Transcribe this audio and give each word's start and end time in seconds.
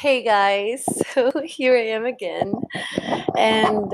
Hey 0.00 0.22
guys, 0.24 0.84
so 1.12 1.30
here 1.44 1.76
I 1.76 1.92
am 1.92 2.06
again, 2.06 2.54
and 3.36 3.92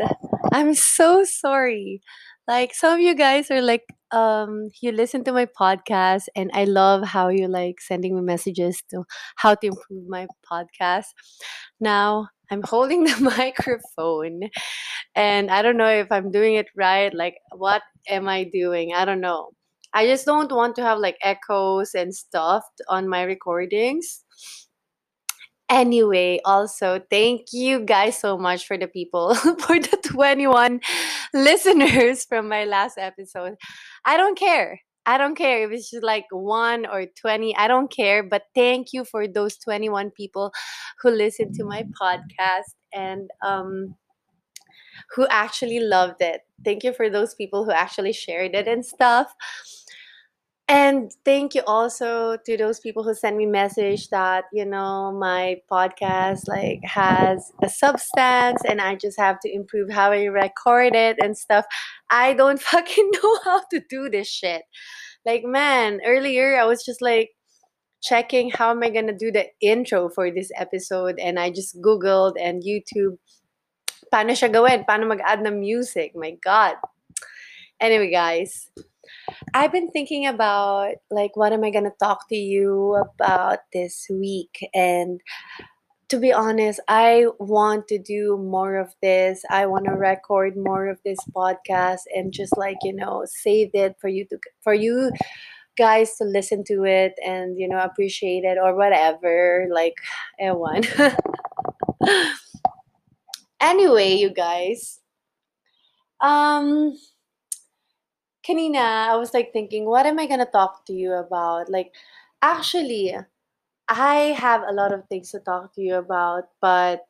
I'm 0.53 0.75
so 0.75 1.25
sorry. 1.25 2.01
Like 2.47 2.75
some 2.75 2.95
of 2.95 3.01
you 3.01 3.15
guys 3.17 3.51
are 3.51 3.61
like, 3.61 3.83
um, 4.13 4.69
you 4.81 4.93
listen 4.93 5.25
to 5.25 5.33
my 5.33 5.47
podcast, 5.47 6.27
and 6.37 6.51
I 6.55 6.63
love 6.65 7.03
how 7.05 7.29
you 7.29 7.49
like 7.49 7.81
sending 7.81 8.15
me 8.15 8.23
messages 8.23 8.83
to 8.91 9.03
how 9.37 9.57
to 9.57 9.67
improve 9.67 10.07
my 10.09 10.29
podcast. 10.51 11.11
Now 11.81 12.29
I'm 12.53 12.63
holding 12.63 13.03
the 13.11 13.19
microphone, 13.21 14.43
and 15.17 15.51
I 15.51 15.61
don't 15.63 15.77
know 15.77 15.91
if 15.91 16.13
I'm 16.13 16.31
doing 16.31 16.55
it 16.55 16.69
right. 16.77 17.13
Like, 17.13 17.35
what 17.51 17.83
am 18.09 18.29
I 18.29 18.45
doing? 18.45 18.95
I 18.95 19.05
don't 19.05 19.21
know. 19.21 19.51
I 19.93 20.07
just 20.07 20.25
don't 20.27 20.53
want 20.53 20.77
to 20.77 20.83
have 20.83 20.99
like 20.99 21.17
echoes 21.23 21.95
and 21.95 22.15
stuff 22.15 22.63
on 22.89 23.09
my 23.09 23.23
recordings. 23.23 24.25
Anyway, 25.69 26.39
also, 26.45 27.01
thank 27.11 27.53
you 27.53 27.81
guys 27.81 28.17
so 28.19 28.39
much 28.39 28.67
for 28.67 28.79
the 28.79 28.87
people, 28.87 29.35
for 29.35 29.81
the 29.81 29.99
21 30.05 30.81
listeners 31.35 32.25
from 32.25 32.49
my 32.49 32.65
last 32.65 32.99
episode. 32.99 33.57
I 34.05 34.17
don't 34.17 34.39
care. 34.39 34.81
I 35.07 35.19
don't 35.19 35.37
care 35.37 35.65
if 35.65 35.73
it's 35.73 35.91
just 35.91 36.05
like 36.05 36.27
one 36.31 36.87
or 36.87 37.07
20. 37.07 37.57
I 37.57 37.67
don't 37.69 37.91
care. 37.91 38.23
But 38.23 38.43
thank 38.55 38.93
you 38.93 39.05
for 39.05 39.27
those 39.27 39.57
21 39.59 40.11
people 40.13 40.53
who 41.01 41.11
listen 41.11 41.53
to 41.55 41.65
my 41.65 41.85
podcast 42.01 42.75
and 42.93 43.29
um, 43.45 43.95
who 45.15 45.27
actually 45.29 45.81
loved 45.81 46.21
it. 46.21 46.43
Thank 46.65 46.85
you 46.85 46.93
for 46.93 47.11
those 47.11 47.35
people 47.35 47.65
who 47.65 47.71
actually 47.71 48.13
shared 48.13 48.55
it 48.55 48.67
and 48.67 48.85
stuff. 48.85 49.33
And 50.69 51.13
thank 51.25 51.55
you 51.55 51.63
also 51.65 52.37
to 52.45 52.57
those 52.57 52.81
people 52.81 53.05
who 53.05 53.15
send 53.15 53.37
me 53.37 53.47
message 53.47 54.09
that, 54.09 54.47
you 54.53 54.65
know, 54.65 55.13
my 55.13 55.61
podcast 55.71 56.49
like 56.49 56.81
has 56.83 57.53
a 57.63 57.69
substance 57.69 58.63
and 58.69 58.81
I 58.81 58.97
just 58.97 59.19
have 59.19 59.39
to 59.41 59.53
improve 59.53 59.91
how 59.91 60.11
I 60.11 60.25
record 60.25 60.97
it 60.97 61.19
and 61.23 61.39
stuff. 61.39 61.67
I 62.11 62.35
don't 62.35 62.61
fucking 62.73 63.11
know 63.13 63.39
how 63.45 63.63
to 63.71 63.81
do 63.89 64.11
this 64.11 64.29
shit. 64.29 64.63
Like 65.25 65.45
man, 65.45 66.01
earlier 66.05 66.59
I 66.59 66.65
was 66.65 66.85
just 66.85 67.01
like 67.01 67.31
checking 68.03 68.51
how 68.51 68.73
am 68.73 68.83
I 68.83 68.91
going 68.91 69.07
to 69.07 69.17
do 69.17 69.31
the 69.31 69.47
intro 69.61 70.09
for 70.09 70.33
this 70.33 70.51
episode 70.57 71.19
and 71.21 71.39
I 71.39 71.51
just 71.51 71.81
googled 71.81 72.35
and 72.41 72.63
YouTube 72.63 73.19
paano 74.13 74.35
siya 74.35 74.51
gawin, 74.53 74.85
paano 74.87 75.07
mag-add 75.07 75.43
ng 75.47 75.59
music. 75.59 76.15
My 76.15 76.35
god. 76.43 76.77
Anyway, 77.81 78.11
guys, 78.11 78.71
I've 79.55 79.73
been 79.73 79.91
thinking 79.91 80.27
about 80.27 80.95
like 81.11 81.37
what 81.37 81.53
am 81.53 81.65
I 81.65 81.71
gonna 81.71 81.93
talk 82.01 82.29
to 82.29 82.37
you 82.37 82.95
about 82.95 83.61
this 83.73 84.07
week 84.11 84.69
and 84.75 85.21
to 86.09 86.19
be 86.19 86.33
honest, 86.33 86.81
I 86.89 87.27
want 87.41 87.89
to 87.89 87.99
do 87.99 88.39
more 88.39 88.77
of 88.77 88.95
this. 89.03 89.43
I 89.51 89.67
want 89.67 89.87
to 89.87 89.93
record 89.93 90.57
more 90.57 90.89
of 90.89 91.01
this 91.05 91.19
podcast 91.35 92.03
and 92.15 92.33
just 92.33 92.57
like, 92.57 92.77
you 92.83 92.93
know, 92.93 93.25
save 93.27 93.71
it 93.75 93.97
for 94.01 94.09
you 94.09 94.25
to 94.31 94.39
for 94.63 94.73
you 94.73 95.11
guys 95.77 96.17
to 96.17 96.25
listen 96.25 96.65
to 96.65 96.85
it 96.85 97.15
and, 97.25 97.59
you 97.59 97.69
know, 97.69 97.79
appreciate 97.79 98.45
it 98.45 98.57
or 98.63 98.77
whatever. 98.77 99.67
Like, 99.73 99.95
ewan. 100.39 100.83
anyway, 103.61 104.15
you 104.15 104.31
guys. 104.31 105.01
Um 106.21 106.95
kanina, 108.47 109.11
I 109.11 109.17
was 109.17 109.35
like 109.35 109.53
thinking, 109.53 109.85
what 109.85 110.07
am 110.07 110.19
I 110.19 110.27
gonna 110.27 110.47
talk 110.47 110.87
to 110.87 110.93
you 110.93 111.13
about? 111.13 111.69
Like, 111.69 111.93
actually, 112.43 113.15
I 113.89 114.17
have 114.39 114.63
a 114.63 114.73
lot 114.73 114.93
of 114.93 115.07
things 115.09 115.31
to 115.33 115.41
talk 115.41 115.75
to 115.75 115.83
you 115.83 115.97
about, 115.97 116.45
but 116.61 117.07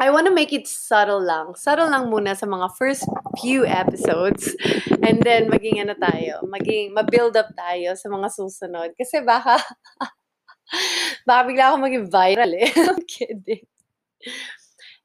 I 0.00 0.10
want 0.10 0.26
to 0.26 0.34
make 0.34 0.52
it 0.52 0.66
subtle 0.66 1.22
lang. 1.22 1.54
Subtle 1.54 1.88
lang 1.88 2.10
muna 2.10 2.34
sa 2.34 2.46
mga 2.46 2.74
first 2.74 3.06
few 3.38 3.62
episodes. 3.64 4.50
And 5.06 5.22
then, 5.22 5.46
maging 5.46 5.78
ano 5.78 5.94
tayo, 5.94 6.42
maging, 6.50 6.98
ma-build 6.98 7.38
up 7.38 7.54
tayo 7.54 7.94
sa 7.94 8.10
mga 8.10 8.26
susunod. 8.34 8.90
Kasi 8.98 9.22
baka, 9.22 9.62
baka 11.28 11.40
bigla 11.46 11.70
ako 11.70 11.76
maging 11.86 12.10
viral 12.10 12.50
eh. 12.58 12.74
I'm 12.90 13.06
kidding. 13.06 13.62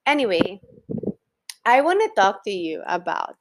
Anyway, 0.10 0.58
I 1.62 1.86
want 1.86 2.02
to 2.02 2.10
talk 2.18 2.42
to 2.50 2.54
you 2.56 2.82
about 2.90 3.38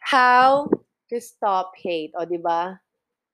how 0.00 0.72
to 1.12 1.20
stop 1.20 1.76
hate. 1.76 2.16
O, 2.16 2.24
di 2.24 2.40
ba? 2.40 2.80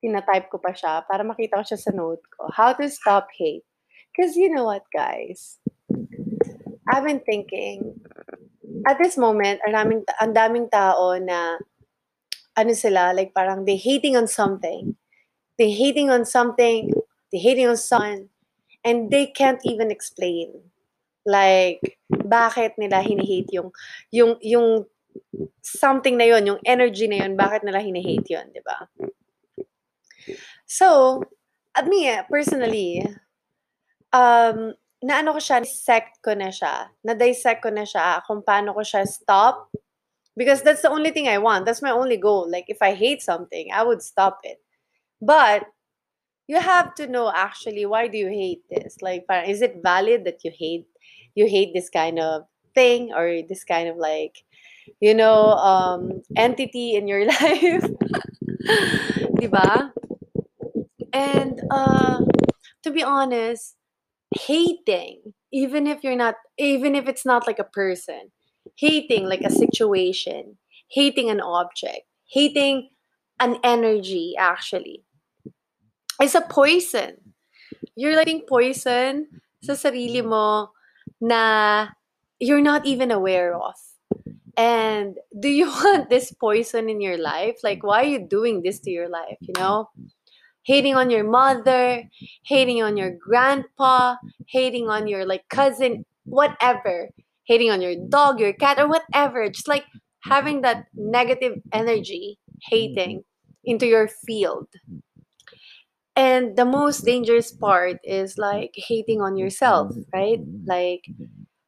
Tina-type 0.03 0.51
ko 0.51 0.59
pa 0.59 0.75
siya 0.75 1.07
para 1.07 1.23
makita 1.23 1.63
ko 1.63 1.65
siya 1.65 1.79
sa 1.79 1.95
note 1.95 2.27
ko. 2.35 2.51
How 2.51 2.75
to 2.75 2.91
stop 2.91 3.31
hate. 3.31 3.63
Because 4.11 4.35
you 4.35 4.51
know 4.51 4.67
what, 4.67 4.83
guys? 4.91 5.63
I've 6.91 7.07
been 7.07 7.23
thinking, 7.23 7.95
at 8.83 8.99
this 8.99 9.15
moment, 9.15 9.63
ang 9.63 9.79
daming, 9.79 10.03
ang 10.19 10.35
daming 10.35 10.67
tao 10.67 11.15
na, 11.23 11.63
ano 12.59 12.73
sila, 12.75 13.15
like 13.15 13.31
parang 13.31 13.63
they 13.63 13.79
hating 13.79 14.19
on 14.19 14.27
something. 14.27 14.99
They 15.55 15.71
hating 15.71 16.11
on 16.11 16.27
something. 16.27 16.91
They 17.31 17.39
hating 17.39 17.71
on 17.71 17.79
someone. 17.79 18.35
And 18.83 19.11
they 19.11 19.31
can't 19.31 19.63
even 19.63 19.95
explain. 19.95 20.55
Like, 21.27 21.99
bakit 22.11 22.75
nila 22.79 23.03
hinihate 23.03 23.53
yung, 23.53 23.71
yung, 24.11 24.39
yung 24.43 24.87
something 25.63 26.17
na 26.17 26.25
yon 26.25 26.47
yung 26.47 26.61
energy 26.65 27.07
na 27.09 27.25
yon 27.25 27.37
bakit 27.37 27.63
nila 27.65 27.81
hine-hate 27.81 28.29
yon 28.29 28.49
di 28.53 28.61
ba? 28.65 28.89
So, 30.67 31.23
at 31.75 31.87
me, 31.87 32.11
personally, 32.29 33.07
um, 34.13 34.75
naano 35.05 35.33
ko 35.37 35.41
siya, 35.41 35.63
dissect 35.63 36.21
ko 36.21 36.35
na 36.35 36.51
siya, 36.51 36.91
na-dissect 37.07 37.63
ko 37.63 37.71
na 37.71 37.87
siya 37.87 38.21
kung 38.27 38.43
paano 38.43 38.75
ko 38.75 38.83
siya 38.83 39.07
stop. 39.07 39.71
Because 40.39 40.63
that's 40.63 40.83
the 40.83 40.91
only 40.91 41.11
thing 41.11 41.27
I 41.27 41.43
want. 41.43 41.67
That's 41.67 41.83
my 41.83 41.91
only 41.91 42.17
goal. 42.17 42.47
Like, 42.47 42.71
if 42.71 42.79
I 42.79 42.95
hate 42.95 43.23
something, 43.23 43.75
I 43.75 43.83
would 43.83 44.03
stop 44.03 44.39
it. 44.47 44.63
But, 45.21 45.67
you 46.47 46.61
have 46.61 46.95
to 46.95 47.07
know 47.07 47.33
actually, 47.35 47.87
why 47.87 48.07
do 48.07 48.17
you 48.17 48.29
hate 48.29 48.63
this? 48.71 49.03
Like, 49.03 49.27
is 49.47 49.63
it 49.63 49.83
valid 49.83 50.25
that 50.25 50.45
you 50.45 50.53
hate, 50.55 50.87
you 51.35 51.47
hate 51.47 51.75
this 51.75 51.91
kind 51.91 52.19
of 52.19 52.47
thing 52.73 53.13
or 53.13 53.43
this 53.43 53.65
kind 53.65 53.89
of 53.89 53.97
like, 53.97 54.45
you 55.01 55.15
know, 55.15 55.53
um, 55.55 56.23
entity 56.37 56.95
in 56.97 57.09
your 57.09 57.27
life. 57.41 57.85
diba? 59.39 59.93
And 61.13 61.61
uh, 61.71 62.21
to 62.83 62.91
be 62.91 63.03
honest, 63.03 63.77
hating, 64.33 65.35
even 65.53 65.87
if 65.87 66.05
you're 66.05 66.17
not, 66.17 66.37
even 66.59 66.95
if 66.95 67.09
it's 67.09 67.25
not 67.25 67.47
like 67.47 67.59
a 67.59 67.65
person, 67.65 68.33
hating 68.77 69.25
like 69.25 69.43
a 69.43 69.51
situation, 69.51 70.59
hating 70.91 71.31
an 71.31 71.41
object, 71.41 72.03
hating 72.31 72.91
an 73.41 73.57
energy 73.65 74.35
actually, 74.39 75.05
is 76.23 76.35
a 76.35 76.43
poison. 76.43 77.35
You're 77.97 78.17
letting 78.17 78.43
poison 78.49 79.29
sa 79.63 79.73
sarili 79.75 80.25
mo 80.25 80.71
na 81.21 81.89
you're 82.39 82.63
not 82.63 82.87
even 82.87 83.11
aware 83.11 83.55
of. 83.55 83.75
And 84.59 85.17
do 85.41 85.49
you 85.49 85.67
want 85.85 86.11
this 86.11 86.33
poison 86.33 86.91
in 86.91 87.01
your 87.01 87.17
life? 87.17 87.59
Like, 87.63 87.85
why 87.85 88.03
are 88.03 88.13
you 88.19 88.29
doing 88.29 88.63
this 88.63 88.81
to 88.81 88.91
your 88.91 89.09
life? 89.09 89.39
You 89.41 89.55
know, 89.57 89.89
hating 90.65 90.97
on 90.97 91.11
your 91.11 91.25
mother, 91.25 92.05
hating 92.45 92.83
on 92.83 92.97
your 92.97 93.13
grandpa, 93.13 94.17
hating 94.49 94.91
on 94.91 95.09
your 95.09 95.25
like 95.25 95.49
cousin, 95.49 96.05
whatever, 96.25 97.11
hating 97.45 97.71
on 97.71 97.81
your 97.81 97.95
dog, 98.11 98.41
your 98.41 98.53
cat, 98.53 98.79
or 98.81 98.89
whatever. 98.89 99.49
Just 99.49 99.69
like 99.69 99.85
having 100.25 100.63
that 100.63 100.87
negative 100.95 101.63
energy, 101.73 102.39
hating 102.71 103.25
into 103.65 103.87
your 103.87 104.09
field. 104.09 104.69
And 106.17 106.57
the 106.57 106.65
most 106.65 107.05
dangerous 107.05 107.53
part 107.53 107.99
is 108.03 108.37
like 108.37 108.73
hating 108.75 109.21
on 109.23 109.37
yourself, 109.37 109.95
right? 110.13 110.41
Like 110.67 111.05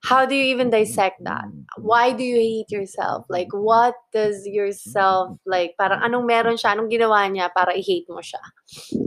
how 0.03 0.25
do 0.25 0.35
you 0.35 0.45
even 0.45 0.71
dissect 0.71 1.23
that? 1.25 1.45
Why 1.77 2.13
do 2.13 2.25
you 2.25 2.37
hate 2.37 2.71
yourself? 2.71 3.27
Like, 3.29 3.53
what 3.53 3.95
does 4.13 4.47
yourself, 4.47 5.37
like, 5.45 5.75
parang 5.79 6.01
anong 6.01 6.27
meron 6.27 6.57
siya, 6.57 6.73
anong 6.73 6.91
ginawa 6.91 7.29
niya 7.29 7.53
para 7.53 7.77
i-hate 7.77 8.09
mo 8.09 8.25
siya? 8.25 8.41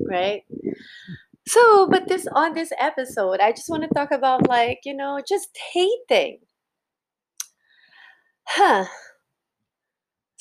Right? 0.05 0.43
So, 1.47 1.87
but 1.89 2.07
this, 2.07 2.27
on 2.31 2.53
this 2.53 2.71
episode, 2.79 3.41
I 3.41 3.51
just 3.51 3.69
want 3.69 3.83
to 3.83 3.89
talk 3.89 4.11
about, 4.11 4.47
like, 4.47 4.85
you 4.85 4.93
know, 4.93 5.19
just 5.27 5.49
hating. 5.73 6.39
Huh. 8.45 8.85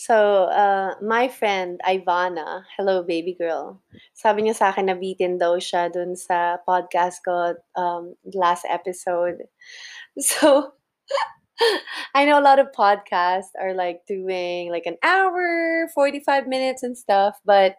So, 0.03 0.51
uh, 0.51 0.99
my 1.01 1.29
friend, 1.29 1.79
Ivana, 1.87 2.67
hello 2.77 3.07
baby 3.07 3.39
girl, 3.39 3.79
sabi 4.19 4.43
niya 4.43 4.59
sa 4.59 4.75
akin 4.75 4.91
na 4.91 4.99
bitin 4.99 5.39
daw 5.39 5.63
siya 5.63 5.95
dun 5.95 6.19
sa 6.19 6.59
podcast 6.67 7.23
ko 7.23 7.55
um, 7.79 8.19
last 8.35 8.67
episode. 8.67 9.47
So 10.19 10.73
I 12.15 12.25
know 12.25 12.39
a 12.39 12.43
lot 12.45 12.59
of 12.59 12.69
podcasts 12.77 13.53
are 13.61 13.75
like 13.75 14.03
doing 14.07 14.71
like 14.71 14.87
an 14.87 14.97
hour, 15.03 15.89
45 15.95 16.47
minutes 16.47 16.83
and 16.83 16.97
stuff, 16.97 17.39
but 17.45 17.77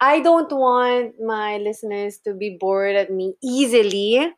I 0.00 0.20
don't 0.20 0.52
want 0.52 1.14
my 1.20 1.58
listeners 1.58 2.18
to 2.26 2.34
be 2.34 2.56
bored 2.60 2.96
at 2.96 3.10
me 3.12 3.34
easily. 3.42 4.28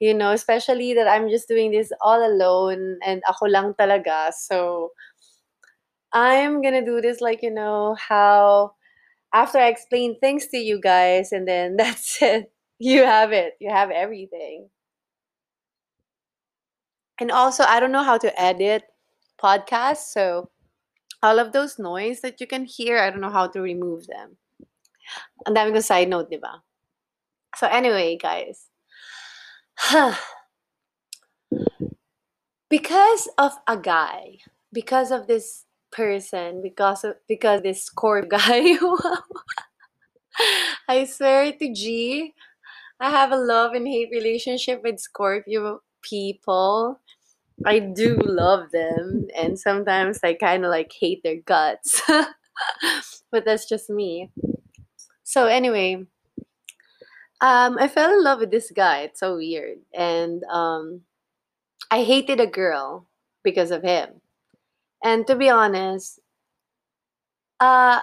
You 0.00 0.14
know, 0.14 0.32
especially 0.32 0.94
that 0.94 1.08
I'm 1.08 1.30
just 1.30 1.48
doing 1.48 1.72
this 1.72 1.92
all 2.02 2.20
alone 2.26 2.98
and 3.04 3.22
ako 3.28 3.46
lang 3.46 3.74
talaga. 3.78 4.32
So 4.34 4.92
I'm 6.12 6.60
gonna 6.62 6.84
do 6.84 7.00
this 7.00 7.20
like, 7.20 7.42
you 7.42 7.50
know, 7.50 7.96
how 7.98 8.74
after 9.34 9.58
I 9.58 9.68
explain 9.68 10.20
things 10.20 10.48
to 10.48 10.58
you 10.58 10.80
guys 10.80 11.32
and 11.32 11.48
then 11.48 11.76
that's 11.78 12.22
it. 12.22 12.52
You 12.80 13.04
have 13.04 13.32
it. 13.32 13.54
You 13.60 13.70
have 13.70 13.90
everything. 13.92 14.70
And 17.22 17.30
also, 17.30 17.62
I 17.62 17.78
don't 17.78 17.92
know 17.92 18.02
how 18.02 18.18
to 18.18 18.34
edit 18.34 18.82
podcasts, 19.38 20.10
so 20.10 20.50
all 21.22 21.38
of 21.38 21.52
those 21.52 21.78
noise 21.78 22.20
that 22.22 22.40
you 22.40 22.48
can 22.48 22.64
hear, 22.64 22.98
I 22.98 23.10
don't 23.10 23.20
know 23.20 23.30
how 23.30 23.46
to 23.46 23.60
remove 23.60 24.08
them. 24.08 24.38
Ang 25.46 25.54
dami 25.54 25.70
kong 25.70 25.86
side 25.86 26.10
note, 26.10 26.34
di 26.34 26.42
ba? 26.42 26.66
So 27.54 27.70
anyway, 27.70 28.18
guys. 28.18 28.66
because 32.68 33.30
of 33.38 33.54
a 33.70 33.78
guy, 33.78 34.42
because 34.72 35.14
of 35.14 35.30
this 35.30 35.62
person, 35.94 36.58
because 36.58 37.06
of 37.06 37.22
because 37.30 37.62
this 37.62 37.86
core 37.86 38.26
guy, 38.26 38.82
I 40.90 41.06
swear 41.06 41.54
to 41.54 41.70
G, 41.70 42.34
I 42.98 43.14
have 43.14 43.30
a 43.30 43.38
love 43.38 43.78
and 43.78 43.86
hate 43.86 44.10
relationship 44.10 44.82
with 44.82 44.98
Scorpio 44.98 45.86
people. 46.02 47.00
I 47.66 47.78
do 47.78 48.16
love 48.16 48.70
them, 48.72 49.28
and 49.36 49.58
sometimes 49.58 50.20
I 50.24 50.34
kind 50.34 50.64
of 50.64 50.70
like 50.70 50.92
hate 50.98 51.22
their 51.22 51.36
guts. 51.36 52.02
but 53.30 53.44
that's 53.44 53.68
just 53.68 53.90
me. 53.90 54.30
So 55.24 55.46
anyway, 55.46 56.06
um, 57.40 57.76
I 57.78 57.88
fell 57.88 58.12
in 58.12 58.22
love 58.22 58.40
with 58.40 58.50
this 58.50 58.70
guy. 58.74 59.00
It's 59.00 59.20
so 59.20 59.36
weird, 59.36 59.78
and 59.94 60.44
um, 60.44 61.02
I 61.90 62.04
hated 62.04 62.40
a 62.40 62.46
girl 62.46 63.08
because 63.44 63.70
of 63.70 63.82
him. 63.82 64.20
And 65.04 65.26
to 65.26 65.36
be 65.36 65.48
honest, 65.50 66.20
uh, 67.60 68.00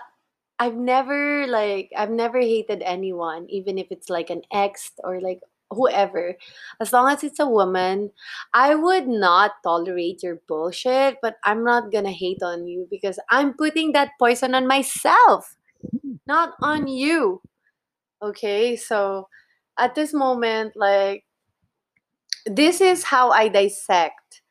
I've 0.59 0.75
never 0.75 1.47
like 1.47 1.91
I've 1.97 2.11
never 2.11 2.39
hated 2.39 2.81
anyone, 2.83 3.47
even 3.49 3.77
if 3.77 3.87
it's 3.91 4.09
like 4.09 4.29
an 4.29 4.43
ex 4.51 4.91
or 5.03 5.21
like 5.21 5.41
whoever. 5.71 6.35
As 6.81 6.93
long 6.93 7.09
as 7.11 7.23
it's 7.23 7.39
a 7.39 7.47
woman, 7.47 8.11
I 8.53 8.75
would 8.75 9.07
not 9.07 9.61
tolerate 9.63 10.23
your 10.23 10.41
bullshit, 10.47 11.17
but 11.21 11.37
I'm 11.43 11.63
not 11.63 11.91
gonna 11.91 12.11
hate 12.11 12.41
on 12.43 12.67
you 12.67 12.87
because 12.89 13.19
I'm 13.29 13.53
putting 13.53 13.91
that 13.93 14.11
poison 14.19 14.55
on 14.55 14.67
myself, 14.67 15.57
not 16.27 16.53
on 16.61 16.87
you. 16.87 17.41
Okay, 18.21 18.75
so 18.75 19.29
at 19.77 19.95
this 19.95 20.13
moment, 20.13 20.73
like 20.75 21.25
this 22.45 22.81
is 22.81 23.03
how 23.03 23.31
I 23.31 23.47
dissect 23.47 24.41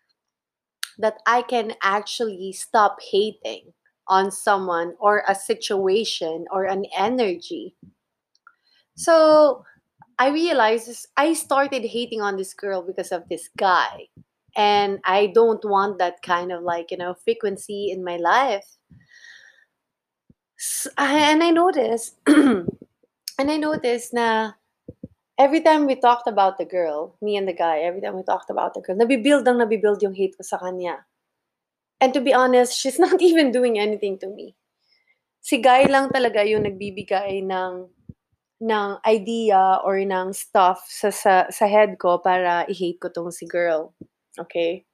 that 0.98 1.18
I 1.26 1.42
can 1.42 1.74
actually 1.82 2.52
stop 2.52 2.98
hating 3.10 3.72
on 4.08 4.30
someone 4.30 4.94
or 4.98 5.22
a 5.28 5.34
situation 5.34 6.46
or 6.50 6.64
an 6.64 6.86
energy. 6.96 7.76
So 8.96 9.64
I 10.18 10.28
realized 10.28 11.06
I 11.16 11.32
started 11.32 11.84
hating 11.84 12.20
on 12.20 12.36
this 12.36 12.52
girl 12.52 12.82
because 12.82 13.12
of 13.12 13.28
this 13.28 13.48
guy. 13.56 14.08
And 14.56 14.98
I 15.04 15.30
don't 15.32 15.64
want 15.64 15.98
that 15.98 16.22
kind 16.22 16.50
of 16.50 16.62
like, 16.62 16.90
you 16.90 16.96
know, 16.96 17.14
frequency 17.14 17.90
in 17.92 18.02
my 18.02 18.16
life. 18.16 18.66
And 20.98 21.42
I 21.42 21.50
noticed, 21.50 22.16
and 22.26 22.66
I 23.38 23.56
noticed 23.56 24.12
na 24.12 24.52
every 25.38 25.60
time 25.60 25.86
we 25.86 25.94
talked 25.94 26.26
about 26.26 26.58
the 26.58 26.64
girl, 26.64 27.14
me 27.22 27.36
and 27.36 27.46
the 27.46 27.54
guy, 27.54 27.78
every 27.86 28.00
time 28.00 28.16
we 28.16 28.24
talked 28.24 28.50
about 28.50 28.74
the 28.74 28.80
girl, 28.80 28.98
nabibuild 28.98 29.46
ang 29.46 29.62
nabibuild 29.62 30.02
yung 30.02 30.18
hate 30.18 30.34
ko 30.34 30.42
sa 30.42 30.58
kanya. 30.58 31.06
And 32.00 32.12
to 32.14 32.20
be 32.20 32.34
honest, 32.34 32.74
she's 32.74 32.98
not 33.02 33.22
even 33.22 33.52
doing 33.54 33.78
anything 33.78 34.18
to 34.18 34.26
me. 34.26 34.58
Si 35.38 35.62
guy 35.62 35.86
lang 35.86 36.10
talaga 36.10 36.42
yung 36.42 36.66
nagbibigay 36.66 37.46
ng 37.46 37.86
ng 38.60 38.98
idea 39.06 39.78
or 39.84 39.98
ng 40.02 40.34
stuff 40.34 40.82
sa 40.90 41.10
sa, 41.10 41.46
sa 41.50 41.66
head 41.66 41.94
ko 41.98 42.18
para 42.18 42.66
i-hate 42.66 42.98
ko 42.98 43.08
tong 43.08 43.30
si 43.30 43.46
girl. 43.46 43.94
Okay? 44.38 44.84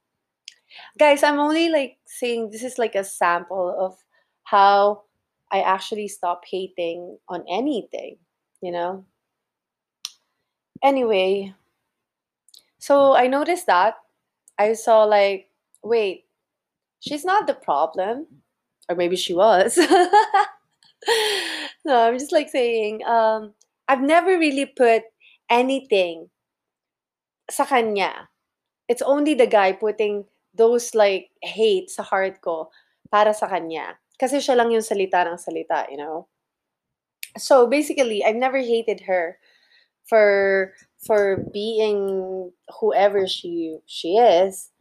Guys, 0.99 1.23
I'm 1.23 1.39
only 1.39 1.69
like 1.69 1.97
saying 2.05 2.51
this 2.51 2.63
is 2.63 2.77
like 2.77 2.95
a 2.95 3.03
sample 3.03 3.73
of 3.73 3.97
how 4.43 5.03
I 5.51 5.61
actually 5.61 6.07
stop 6.07 6.43
hating 6.45 7.17
on 7.29 7.43
anything, 7.49 8.17
you 8.61 8.71
know? 8.71 9.05
Anyway, 10.83 11.53
so 12.77 13.15
I 13.15 13.27
noticed 13.27 13.65
that. 13.67 13.95
I 14.57 14.73
saw 14.73 15.03
like, 15.03 15.49
wait, 15.83 16.25
she's 16.99 17.25
not 17.25 17.47
the 17.47 17.53
problem. 17.53 18.27
Or 18.89 18.95
maybe 18.95 19.15
she 19.15 19.33
was. 19.33 19.79
no, 21.85 22.07
I'm 22.07 22.17
just 22.17 22.31
like 22.31 22.49
saying, 22.49 23.05
um, 23.05 23.53
I've 23.87 24.01
never 24.01 24.37
really 24.37 24.65
put 24.65 25.03
anything 25.49 26.29
sa 27.49 27.65
kanya. 27.65 28.29
It's 28.87 29.01
only 29.01 29.33
the 29.33 29.47
guy 29.47 29.73
putting 29.73 30.25
those 30.53 30.95
like 30.95 31.29
hate 31.41 31.89
sa 31.89 32.03
heart 32.03 32.41
ko 32.41 32.69
para 33.11 33.33
sa 33.33 33.47
kanya. 33.47 33.97
Kasi 34.17 34.39
siya 34.39 34.55
lang 34.57 34.71
yung 34.71 34.85
salita 34.85 35.25
ng 35.27 35.37
salita, 35.37 35.85
you 35.91 35.97
know? 35.97 36.27
So 37.37 37.67
basically, 37.67 38.23
I've 38.23 38.39
never 38.39 38.59
hated 38.59 39.03
her 39.05 39.37
for 40.07 40.71
for 41.03 41.43
being 41.51 42.51
whoever 42.79 43.27
she 43.27 43.77
she 43.85 44.15
is, 44.15 44.71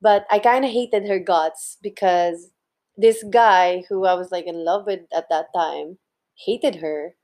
but 0.00 0.24
I 0.30 0.38
kind 0.38 0.64
of 0.64 0.70
hated 0.70 1.08
her 1.08 1.18
guts 1.18 1.76
because 1.82 2.54
this 2.98 3.24
guy 3.30 3.84
who 3.88 4.04
I 4.04 4.14
was 4.14 4.32
like 4.32 4.46
in 4.46 4.64
love 4.64 4.84
with 4.84 5.00
at 5.14 5.28
that 5.30 5.46
time 5.54 5.98
hated 6.36 6.76
her. 6.76 7.14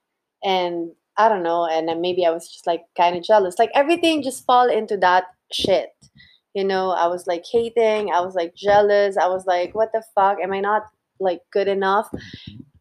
And 0.42 0.92
I 1.18 1.28
don't 1.28 1.42
know 1.42 1.66
and 1.66 1.88
then 1.88 2.00
maybe 2.00 2.24
I 2.24 2.30
was 2.30 2.48
just 2.48 2.66
like 2.66 2.82
kind 2.96 3.16
of 3.16 3.24
jealous. 3.24 3.58
Like 3.58 3.70
everything 3.74 4.22
just 4.22 4.46
fall 4.46 4.70
into 4.70 4.96
that 4.98 5.24
shit. 5.52 5.90
You 6.54 6.64
know 6.64 6.90
I 6.90 7.08
was 7.08 7.26
like 7.26 7.44
hating 7.50 8.12
I 8.14 8.20
was 8.20 8.36
like 8.36 8.54
jealous 8.54 9.16
I 9.16 9.26
was 9.26 9.44
like 9.46 9.74
what 9.74 9.90
the 9.92 10.04
fuck? 10.14 10.38
Am 10.40 10.52
I 10.52 10.60
not 10.60 10.84
like 11.18 11.40
good 11.52 11.66
enough? 11.66 12.08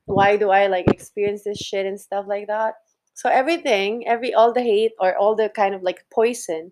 Why 0.05 0.37
do 0.37 0.51
I 0.51 0.67
like 0.67 0.87
experience 0.87 1.43
this 1.43 1.57
shit 1.57 1.87
and 1.87 1.99
stuff 1.99 2.25
like 2.27 2.47
that? 2.47 2.75
So 3.15 3.29
everything 3.29 4.07
every 4.07 4.33
all 4.33 4.53
the 4.53 4.61
hate 4.61 4.91
or 4.99 5.17
all 5.17 5.35
the 5.35 5.49
kind 5.49 5.73
of 5.73 5.81
like 5.81 6.05
poison 6.13 6.71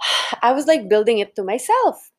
I 0.42 0.52
was 0.52 0.66
like 0.66 0.88
building 0.88 1.18
it 1.18 1.36
to 1.36 1.44
myself 1.44 2.10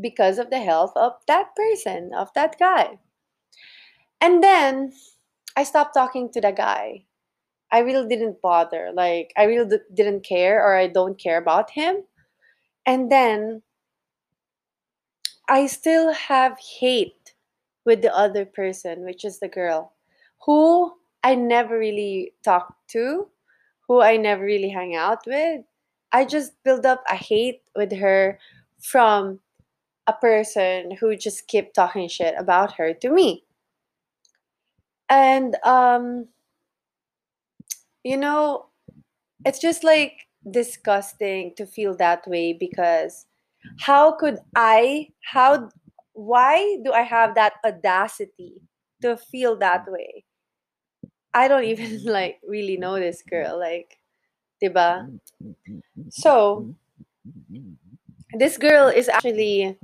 because 0.00 0.38
of 0.38 0.50
the 0.50 0.60
health 0.60 0.92
of 0.96 1.12
that 1.26 1.54
person, 1.54 2.12
of 2.14 2.32
that 2.34 2.58
guy. 2.58 2.98
And 4.20 4.42
then 4.42 4.92
I 5.56 5.64
stopped 5.64 5.94
talking 5.94 6.30
to 6.32 6.40
the 6.40 6.52
guy. 6.52 7.04
I 7.72 7.80
really 7.80 8.08
didn't 8.08 8.42
bother. 8.42 8.90
Like, 8.92 9.32
I 9.36 9.44
really 9.44 9.68
d- 9.68 9.84
didn't 9.94 10.24
care 10.24 10.62
or 10.62 10.76
I 10.76 10.88
don't 10.88 11.18
care 11.18 11.38
about 11.38 11.70
him. 11.70 12.04
And 12.86 13.10
then 13.10 13.62
I 15.48 15.66
still 15.66 16.12
have 16.12 16.58
hate 16.58 17.34
with 17.84 18.02
the 18.02 18.14
other 18.14 18.44
person, 18.44 19.04
which 19.04 19.24
is 19.24 19.40
the 19.40 19.48
girl, 19.48 19.92
who 20.46 20.92
I 21.22 21.34
never 21.34 21.78
really 21.78 22.34
talked 22.44 22.90
to, 22.90 23.28
who 23.88 24.00
I 24.00 24.16
never 24.16 24.44
really 24.44 24.68
hang 24.70 24.94
out 24.94 25.26
with. 25.26 25.62
I 26.12 26.24
just 26.24 26.52
build 26.64 26.86
up 26.86 27.02
a 27.08 27.16
hate 27.16 27.62
with 27.76 27.92
her 27.92 28.38
from 28.80 29.40
a 30.10 30.20
person 30.20 30.96
who 30.98 31.16
just 31.16 31.46
kept 31.46 31.74
talking 31.74 32.08
shit 32.08 32.34
about 32.36 32.74
her 32.74 32.92
to 32.94 33.10
me. 33.10 33.44
And 35.08 35.56
um, 35.64 36.28
you 38.02 38.16
know, 38.16 38.66
it's 39.44 39.58
just 39.58 39.84
like 39.84 40.26
disgusting 40.50 41.54
to 41.56 41.66
feel 41.66 41.96
that 41.96 42.26
way 42.26 42.52
because 42.52 43.26
how 43.78 44.12
could 44.12 44.38
I 44.56 45.08
how 45.22 45.68
why 46.12 46.78
do 46.84 46.92
I 46.92 47.02
have 47.02 47.34
that 47.34 47.54
audacity 47.64 48.62
to 49.02 49.16
feel 49.16 49.56
that 49.56 49.84
way? 49.86 50.24
I 51.34 51.48
don't 51.48 51.64
even 51.64 52.04
like 52.18 52.40
really 52.46 52.76
know 52.76 52.98
this 52.98 53.22
girl 53.22 53.58
like 53.58 53.98
ba? 54.68 55.08
So, 56.10 56.74
this 58.34 58.58
girl 58.58 58.88
is 58.88 59.08
actually 59.08 59.78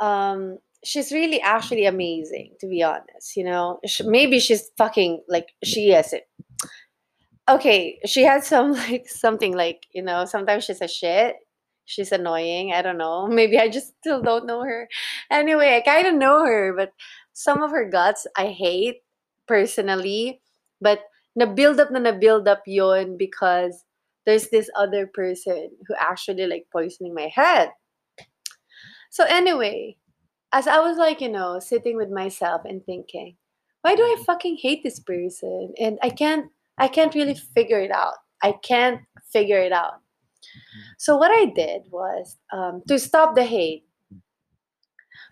um 0.00 0.58
she's 0.84 1.12
really 1.12 1.40
actually 1.40 1.86
amazing 1.86 2.52
to 2.60 2.66
be 2.66 2.82
honest 2.82 3.36
you 3.36 3.44
know? 3.44 3.80
Sh- 3.86 4.02
maybe 4.04 4.40
she's 4.40 4.70
fucking 4.78 5.22
like 5.28 5.48
she 5.64 5.92
is 5.92 6.12
it. 6.12 6.28
Okay 7.48 7.98
she 8.06 8.22
has 8.24 8.46
some 8.46 8.72
like 8.88 9.08
something 9.08 9.54
like 9.56 9.86
you 9.92 10.02
know 10.02 10.24
sometimes 10.24 10.64
she's 10.64 10.80
a 10.80 10.88
shit 10.88 11.36
she's 11.84 12.12
annoying 12.12 12.72
i 12.72 12.82
don't 12.82 12.98
know 12.98 13.26
maybe 13.38 13.58
i 13.58 13.68
just 13.68 13.94
still 13.98 14.22
don't 14.22 14.46
know 14.46 14.62
her. 14.62 14.88
Anyway 15.30 15.74
i 15.76 15.80
kind 15.80 16.06
of 16.06 16.14
know 16.14 16.44
her 16.44 16.72
but 16.76 16.92
some 17.32 17.62
of 17.62 17.70
her 17.70 17.88
guts 17.88 18.26
i 18.36 18.46
hate 18.48 19.02
personally 19.48 20.40
but 20.80 21.00
na 21.36 21.46
build 21.46 21.80
up 21.80 21.90
na 21.90 21.98
na 21.98 22.12
build 22.12 22.46
up 22.48 22.62
yon 22.66 23.16
because 23.16 23.84
there's 24.26 24.48
this 24.50 24.70
other 24.76 25.06
person 25.06 25.70
who 25.88 25.94
actually 25.98 26.46
like 26.46 26.66
poisoning 26.72 27.14
my 27.14 27.30
head. 27.32 27.70
So 29.10 29.24
anyway, 29.24 29.96
as 30.52 30.66
I 30.66 30.78
was 30.78 30.96
like, 30.96 31.20
you 31.20 31.28
know, 31.28 31.58
sitting 31.58 31.96
with 31.96 32.10
myself 32.10 32.62
and 32.64 32.84
thinking, 32.84 33.36
why 33.82 33.94
do 33.96 34.02
I 34.02 34.22
fucking 34.24 34.58
hate 34.62 34.82
this 34.82 35.00
person? 35.00 35.72
And 35.78 35.98
I 36.02 36.10
can't 36.10 36.46
I 36.78 36.88
can't 36.88 37.14
really 37.14 37.34
figure 37.34 37.80
it 37.80 37.90
out. 37.90 38.14
I 38.42 38.52
can't 38.52 39.02
figure 39.32 39.58
it 39.58 39.72
out. 39.72 40.00
So 40.98 41.16
what 41.16 41.30
I 41.30 41.46
did 41.46 41.82
was 41.90 42.38
um, 42.52 42.82
to 42.88 42.98
stop 42.98 43.34
the 43.34 43.44
hate. 43.44 43.84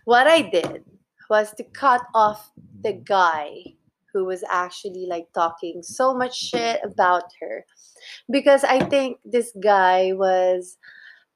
What 0.04 0.26
I 0.26 0.42
did 0.42 0.84
was 1.30 1.52
to 1.54 1.64
cut 1.64 2.02
off 2.14 2.50
the 2.82 2.92
guy 2.92 3.76
who 4.12 4.24
was 4.24 4.44
actually 4.50 5.06
like 5.06 5.28
talking 5.34 5.82
so 5.82 6.14
much 6.14 6.38
shit 6.38 6.80
about 6.82 7.24
her 7.40 7.64
because 8.30 8.64
I 8.64 8.80
think 8.80 9.18
this 9.24 9.52
guy 9.62 10.12
was 10.12 10.76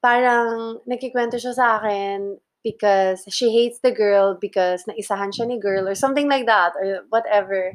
parang 0.03 0.83
nakikwento 0.83 1.39
siya 1.39 1.55
sa 1.55 1.79
akin 1.79 2.35
because 2.63 3.23
she 3.31 3.55
hates 3.55 3.79
the 3.79 3.91
girl 3.91 4.35
because 4.35 4.83
naisahan 4.83 5.31
siya 5.31 5.47
ni 5.47 5.59
girl 5.59 5.87
or 5.87 5.95
something 5.95 6.27
like 6.27 6.45
that 6.45 6.75
or 6.75 7.07
whatever. 7.07 7.71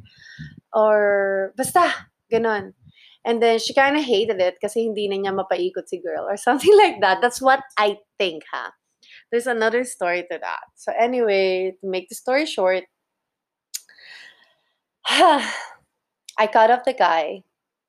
Or 0.76 1.52
basta 1.56 1.88
ganon 2.28 2.76
and 3.24 3.40
then 3.40 3.58
she 3.58 3.72
kind 3.72 3.96
of 3.96 4.04
hated 4.04 4.40
it 4.44 4.60
kasi 4.60 4.84
hindi 4.84 5.08
na 5.08 5.16
niya 5.16 5.32
mapaikot 5.32 5.88
si 5.88 5.96
girl 5.96 6.28
or 6.28 6.36
something 6.36 6.76
like 6.82 7.00
that. 7.00 7.24
That's 7.24 7.40
what 7.40 7.64
I 7.80 7.96
think 8.20 8.44
ha. 8.52 8.76
There's 9.32 9.48
another 9.48 9.84
story 9.84 10.28
to 10.28 10.36
that. 10.36 10.68
So 10.76 10.92
anyway 10.92 11.72
to 11.80 11.86
make 11.88 12.12
the 12.12 12.14
story 12.14 12.44
short 12.44 12.84
I 15.08 16.46
cut 16.52 16.70
off 16.70 16.84
the 16.84 16.92
guy 16.92 17.42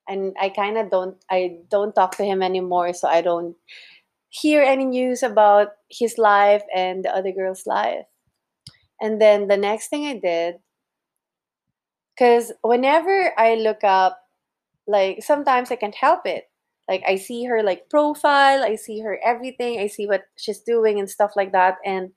and 0.07 0.35
I 0.39 0.49
kind 0.49 0.77
of 0.77 0.89
don't 0.89 1.19
I 1.29 1.59
don't 1.69 1.93
talk 1.93 2.15
to 2.17 2.23
him 2.23 2.41
anymore 2.41 2.93
so 2.93 3.07
I 3.07 3.21
don't 3.21 3.55
hear 4.29 4.61
any 4.61 4.85
news 4.85 5.23
about 5.23 5.69
his 5.89 6.17
life 6.17 6.63
and 6.73 7.03
the 7.03 7.15
other 7.15 7.31
girl's 7.31 7.65
life. 7.65 8.05
And 9.01 9.21
then 9.21 9.47
the 9.47 9.57
next 9.57 9.89
thing 9.89 10.05
I 10.05 10.19
did 10.19 10.55
cuz 12.17 12.51
whenever 12.63 13.33
I 13.37 13.55
look 13.55 13.83
up 13.83 14.19
like 14.87 15.23
sometimes 15.23 15.71
I 15.71 15.75
can't 15.75 15.95
help 15.95 16.25
it. 16.25 16.49
Like 16.87 17.03
I 17.07 17.15
see 17.15 17.45
her 17.45 17.63
like 17.63 17.89
profile, 17.89 18.63
I 18.63 18.75
see 18.75 18.99
her 19.01 19.19
everything, 19.23 19.79
I 19.79 19.87
see 19.87 20.07
what 20.07 20.23
she's 20.35 20.59
doing 20.59 20.99
and 20.99 21.09
stuff 21.09 21.31
like 21.35 21.51
that 21.53 21.77
and 21.85 22.11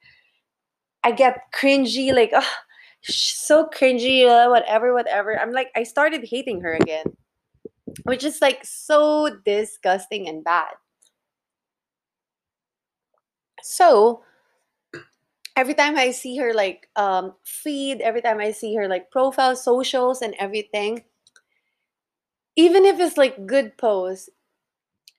I 1.05 1.13
get 1.13 1.53
cringy 1.55 2.15
like 2.15 2.31
oh, 2.35 2.55
so 3.03 3.67
cringy 3.67 4.27
uh, 4.27 4.49
whatever 4.51 4.93
whatever. 4.93 5.39
I'm 5.39 5.53
like 5.53 5.71
I 5.77 5.85
started 5.85 6.25
hating 6.25 6.63
her 6.63 6.75
again 6.75 7.17
which 8.05 8.25
is 8.25 8.41
like 8.41 8.65
so 8.65 9.37
disgusting 9.45 10.29
and 10.29 10.43
bad. 10.45 10.75
So 13.63 14.23
every 15.57 15.75
time 15.75 15.97
I 15.97 16.11
see 16.11 16.37
her 16.39 16.55
like 16.55 16.89
um, 16.97 17.35
feed, 17.45 18.01
every 18.01 18.23
time 18.23 18.41
I 18.41 18.53
see 18.53 18.75
her 18.77 18.89
like 18.89 19.11
profile, 19.11 19.57
socials, 19.57 20.23
and 20.23 20.35
everything, 20.39 21.05
even 22.57 22.85
if 22.85 23.01
it's 23.01 23.17
like 23.17 23.47
good 23.47 23.77
posts, 23.79 24.29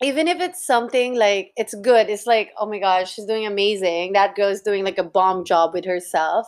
even 0.02 0.28
if 0.28 0.40
it's 0.42 0.66
something 0.66 1.16
like 1.16 1.54
it's 1.56 1.74
good, 1.76 2.10
it's 2.10 2.28
like 2.28 2.52
oh 2.58 2.66
my 2.68 2.80
gosh, 2.80 3.14
she's 3.14 3.26
doing 3.26 3.46
amazing. 3.48 4.14
That 4.14 4.36
girl 4.36 4.50
is 4.50 4.62
doing 4.62 4.84
like 4.84 4.98
a 4.98 5.04
bomb 5.04 5.46
job 5.46 5.74
with 5.74 5.86
herself. 5.86 6.48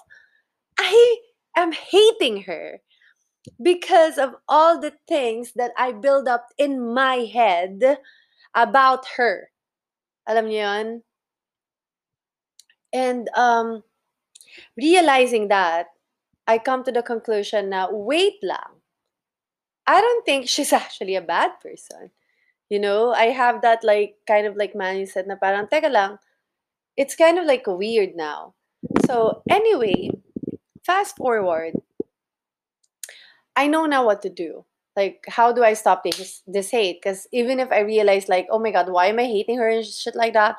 I 0.79 1.17
am 1.57 1.71
hating 1.71 2.43
her 2.43 2.81
because 3.61 4.17
of 4.17 4.35
all 4.49 4.79
the 4.79 4.93
things 5.07 5.53
that 5.55 5.71
I 5.77 5.91
build 5.93 6.27
up 6.27 6.47
in 6.57 6.93
my 6.93 7.29
head 7.31 7.99
about 8.55 9.05
her. 9.17 9.49
Alam 10.27 10.47
niyo? 10.47 11.01
And 12.95 13.27
um, 13.35 13.83
realizing 14.79 15.49
that, 15.49 15.87
I 16.47 16.57
come 16.57 16.83
to 16.85 16.91
the 16.91 17.03
conclusion 17.03 17.69
na, 17.69 17.91
wait 17.91 18.39
lang. 18.41 18.79
I 19.85 19.99
don't 19.99 20.25
think 20.25 20.47
she's 20.47 20.71
actually 20.81 21.15
a 21.15 21.21
bad 21.21 21.59
person. 21.59 22.11
You 22.69 22.79
know, 22.79 23.11
I 23.11 23.35
have 23.35 23.61
that 23.61 23.83
like 23.83 24.15
kind 24.25 24.47
of 24.47 24.55
like 24.55 24.73
mindset 24.73 25.27
na 25.27 25.35
parang, 25.35 25.67
teka 25.67 25.91
lang, 25.91 26.17
it's 26.95 27.15
kind 27.15 27.37
of 27.37 27.45
like 27.45 27.67
weird 27.67 28.15
now. 28.15 28.55
So 29.05 29.43
anyway, 29.49 30.09
fast 30.85 31.17
forward, 31.17 31.73
I 33.55 33.67
know 33.67 33.85
now 33.85 34.05
what 34.05 34.21
to 34.23 34.29
do. 34.29 34.65
Like, 34.95 35.25
how 35.27 35.51
do 35.51 35.63
I 35.63 35.73
stop 35.73 36.03
this 36.03 36.41
this 36.47 36.71
hate? 36.71 37.03
Because 37.03 37.27
even 37.33 37.59
if 37.59 37.69
I 37.69 37.83
realize, 37.83 38.29
like, 38.31 38.47
oh 38.49 38.59
my 38.59 38.71
god, 38.71 38.87
why 38.87 39.07
am 39.07 39.19
I 39.19 39.27
hating 39.27 39.59
her 39.59 39.67
and 39.67 39.85
shit 39.85 40.15
like 40.15 40.33
that? 40.33 40.55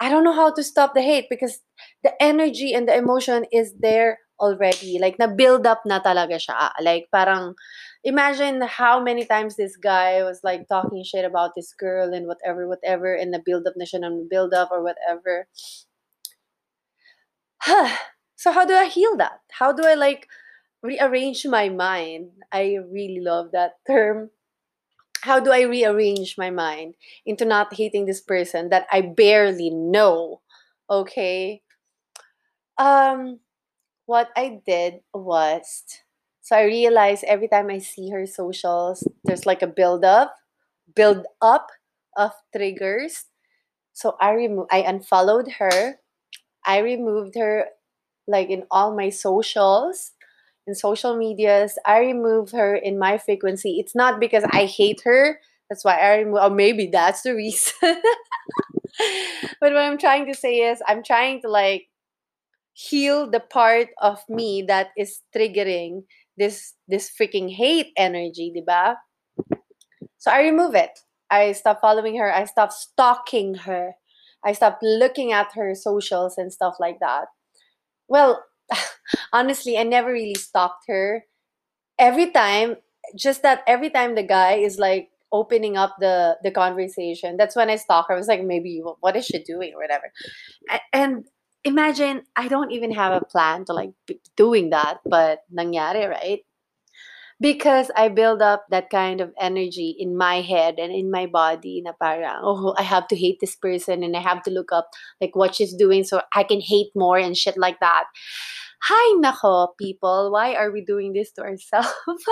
I 0.00 0.08
don't 0.08 0.24
know 0.24 0.32
how 0.32 0.52
to 0.52 0.62
stop 0.64 0.94
the 0.94 1.02
hate 1.02 1.26
because 1.28 1.60
the 2.02 2.12
energy 2.22 2.72
and 2.72 2.88
the 2.88 2.96
emotion 2.96 3.44
is 3.52 3.74
there 3.78 4.18
already. 4.40 4.98
Like, 4.98 5.18
na 5.18 5.26
build 5.28 5.66
up 5.66 5.82
na 5.84 6.00
talaga 6.00 6.40
siya. 6.40 6.72
Like, 6.80 7.08
parang, 7.12 7.54
imagine 8.02 8.62
how 8.62 9.02
many 9.02 9.24
times 9.24 9.56
this 9.56 9.76
guy 9.76 10.24
was 10.24 10.40
like 10.42 10.66
talking 10.68 11.04
shit 11.04 11.24
about 11.24 11.52
this 11.54 11.74
girl 11.76 12.14
and 12.14 12.26
whatever, 12.26 12.66
whatever, 12.66 13.12
and 13.14 13.34
the 13.34 13.42
build 13.44 13.66
up 13.68 13.74
na 13.76 13.84
siya 13.84 14.00
ng 14.02 14.28
build 14.30 14.54
up 14.54 14.72
or 14.72 14.82
whatever. 14.82 15.46
so 18.40 18.52
how 18.52 18.64
do 18.64 18.72
I 18.72 18.88
heal 18.88 19.16
that? 19.20 19.44
How 19.52 19.72
do 19.72 19.84
I 19.84 19.94
like 19.94 20.26
rearrange 20.82 21.46
my 21.46 21.68
mind. 21.68 22.30
I 22.52 22.78
really 22.90 23.20
love 23.20 23.52
that 23.52 23.72
term. 23.86 24.30
How 25.22 25.40
do 25.40 25.50
I 25.52 25.62
rearrange 25.62 26.36
my 26.38 26.50
mind 26.50 26.94
into 27.26 27.44
not 27.44 27.74
hating 27.74 28.06
this 28.06 28.20
person 28.20 28.70
that 28.70 28.86
I 28.92 29.00
barely 29.02 29.70
know? 29.70 30.40
Okay. 30.90 31.62
Um 32.78 33.40
what 34.06 34.30
I 34.36 34.60
did 34.66 35.00
was 35.14 35.84
so 36.42 36.56
I 36.56 36.64
realized 36.64 37.24
every 37.24 37.48
time 37.48 37.70
I 37.70 37.78
see 37.78 38.10
her 38.10 38.26
socials, 38.26 39.06
there's 39.24 39.46
like 39.46 39.62
a 39.62 39.68
build 39.68 40.04
up, 40.04 40.36
build 40.94 41.26
up 41.42 41.68
of 42.16 42.32
triggers. 42.56 43.26
So 43.92 44.16
I 44.20 44.32
remove 44.32 44.68
I 44.72 44.82
unfollowed 44.82 45.48
her. 45.60 46.00
I 46.66 46.78
removed 46.80 47.36
her 47.38 47.66
like 48.28 48.50
in 48.50 48.64
all 48.70 48.96
my 48.96 49.10
socials 49.10 50.12
in 50.70 50.74
social 50.76 51.16
medias. 51.16 51.78
I 51.84 51.98
remove 51.98 52.52
her 52.52 52.74
in 52.76 52.98
my 52.98 53.18
frequency. 53.18 53.78
It's 53.80 53.94
not 53.94 54.20
because 54.20 54.44
I 54.52 54.64
hate 54.66 55.02
her. 55.04 55.40
That's 55.68 55.84
why 55.84 55.98
I 55.98 56.18
remove. 56.18 56.42
Or 56.42 56.50
maybe 56.50 56.86
that's 56.86 57.22
the 57.22 57.34
reason. 57.34 57.74
but 57.82 58.02
what 59.60 59.76
I'm 59.76 59.98
trying 59.98 60.26
to 60.26 60.34
say 60.34 60.58
is, 60.70 60.80
I'm 60.86 61.02
trying 61.02 61.42
to 61.42 61.48
like 61.48 61.88
heal 62.72 63.28
the 63.30 63.40
part 63.40 63.88
of 64.00 64.22
me 64.28 64.62
that 64.68 64.88
is 64.96 65.20
triggering 65.34 66.04
this 66.38 66.74
this 66.88 67.10
freaking 67.10 67.52
hate 67.54 67.92
energy, 67.96 68.52
diba? 68.56 68.94
So 70.18 70.30
I 70.30 70.42
remove 70.42 70.74
it. 70.74 71.00
I 71.30 71.52
stop 71.52 71.80
following 71.80 72.16
her. 72.18 72.32
I 72.32 72.44
stop 72.44 72.72
stalking 72.72 73.54
her. 73.66 73.94
I 74.44 74.52
stop 74.52 74.78
looking 74.82 75.32
at 75.32 75.52
her 75.54 75.74
socials 75.74 76.38
and 76.38 76.52
stuff 76.52 76.76
like 76.80 76.98
that. 77.00 77.26
Well, 78.08 78.42
honestly, 79.32 79.78
I 79.78 79.82
never 79.84 80.12
really 80.12 80.34
stalked 80.34 80.84
her. 80.88 81.24
Every 81.98 82.30
time, 82.30 82.76
just 83.16 83.42
that 83.42 83.62
every 83.66 83.90
time 83.90 84.14
the 84.14 84.22
guy 84.24 84.54
is 84.56 84.78
like 84.78 85.10
opening 85.32 85.76
up 85.76 85.96
the 86.00 86.38
the 86.42 86.50
conversation, 86.50 87.36
that's 87.36 87.56
when 87.56 87.70
I 87.70 87.76
stalk 87.76 88.08
her. 88.08 88.14
I 88.14 88.18
was 88.18 88.28
like, 88.28 88.44
maybe 88.44 88.82
what 89.00 89.16
is 89.16 89.26
she 89.26 89.42
doing 89.42 89.74
or 89.74 89.82
whatever. 89.82 90.12
And 90.92 91.24
imagine 91.64 92.22
I 92.36 92.48
don't 92.48 92.72
even 92.72 92.92
have 92.92 93.12
a 93.20 93.24
plan 93.24 93.64
to 93.66 93.72
like 93.72 93.92
doing 94.36 94.70
that, 94.70 95.00
but 95.04 95.40
nangyari, 95.52 96.08
right? 96.08 96.40
Because 97.40 97.90
I 97.96 98.08
build 98.08 98.42
up 98.42 98.66
that 98.70 98.90
kind 98.90 99.20
of 99.20 99.32
energy 99.40 99.96
in 99.98 100.16
my 100.16 100.42
head 100.42 100.74
and 100.78 100.92
in 100.92 101.10
my 101.10 101.24
body 101.24 101.80
na 101.82 101.92
parang, 102.00 102.40
oh, 102.42 102.74
I 102.76 102.82
have 102.82 103.08
to 103.08 103.16
hate 103.16 103.38
this 103.40 103.56
person 103.56 104.02
and 104.02 104.14
I 104.14 104.20
have 104.20 104.42
to 104.42 104.50
look 104.50 104.72
up 104.72 104.90
like 105.20 105.34
what 105.34 105.54
she's 105.54 105.74
doing 105.74 106.04
so 106.04 106.20
I 106.34 106.44
can 106.44 106.60
hate 106.60 106.92
more 106.94 107.16
and 107.16 107.36
shit 107.36 107.56
like 107.56 107.80
that. 107.80 108.04
Hi, 108.82 109.16
nako, 109.16 109.68
people. 109.78 110.30
Why 110.32 110.54
are 110.54 110.70
we 110.70 110.84
doing 110.84 111.14
this 111.14 111.32
to 111.32 111.42
ourselves? 111.42 111.88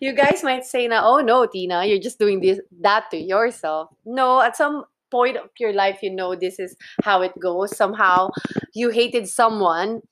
you 0.00 0.12
guys 0.12 0.42
might 0.42 0.64
say 0.64 0.88
na, 0.88 1.02
oh 1.04 1.20
no, 1.20 1.46
Tina, 1.46 1.84
you're 1.84 2.00
just 2.00 2.18
doing 2.18 2.40
this 2.40 2.60
that 2.80 3.10
to 3.10 3.18
yourself. 3.18 3.90
No, 4.04 4.40
at 4.40 4.56
some 4.56 4.84
point 5.10 5.36
of 5.36 5.50
your 5.58 5.72
life, 5.72 6.00
you 6.02 6.10
know 6.10 6.34
this 6.34 6.58
is 6.58 6.76
how 7.02 7.22
it 7.22 7.32
goes. 7.40 7.76
Somehow, 7.76 8.30
you 8.74 8.90
hated 8.90 9.28
someone 9.28 10.02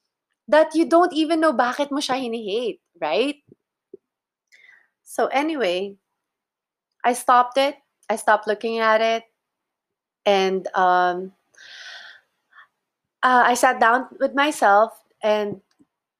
that 0.48 0.74
you 0.74 0.88
don't 0.88 1.12
even 1.12 1.40
know 1.40 1.52
bakit 1.52 1.92
mo 1.92 2.00
siya 2.00 2.16
hate, 2.18 2.80
right? 3.00 3.44
So 5.04 5.28
anyway, 5.28 5.96
I 7.04 7.12
stopped 7.12 7.56
it. 7.56 7.76
I 8.08 8.16
stopped 8.16 8.46
looking 8.46 8.78
at 8.78 9.00
it. 9.00 9.24
And 10.24 10.66
um, 10.74 11.32
uh, 13.22 13.44
I 13.46 13.54
sat 13.54 13.80
down 13.80 14.08
with 14.20 14.34
myself 14.34 14.92
and 15.22 15.60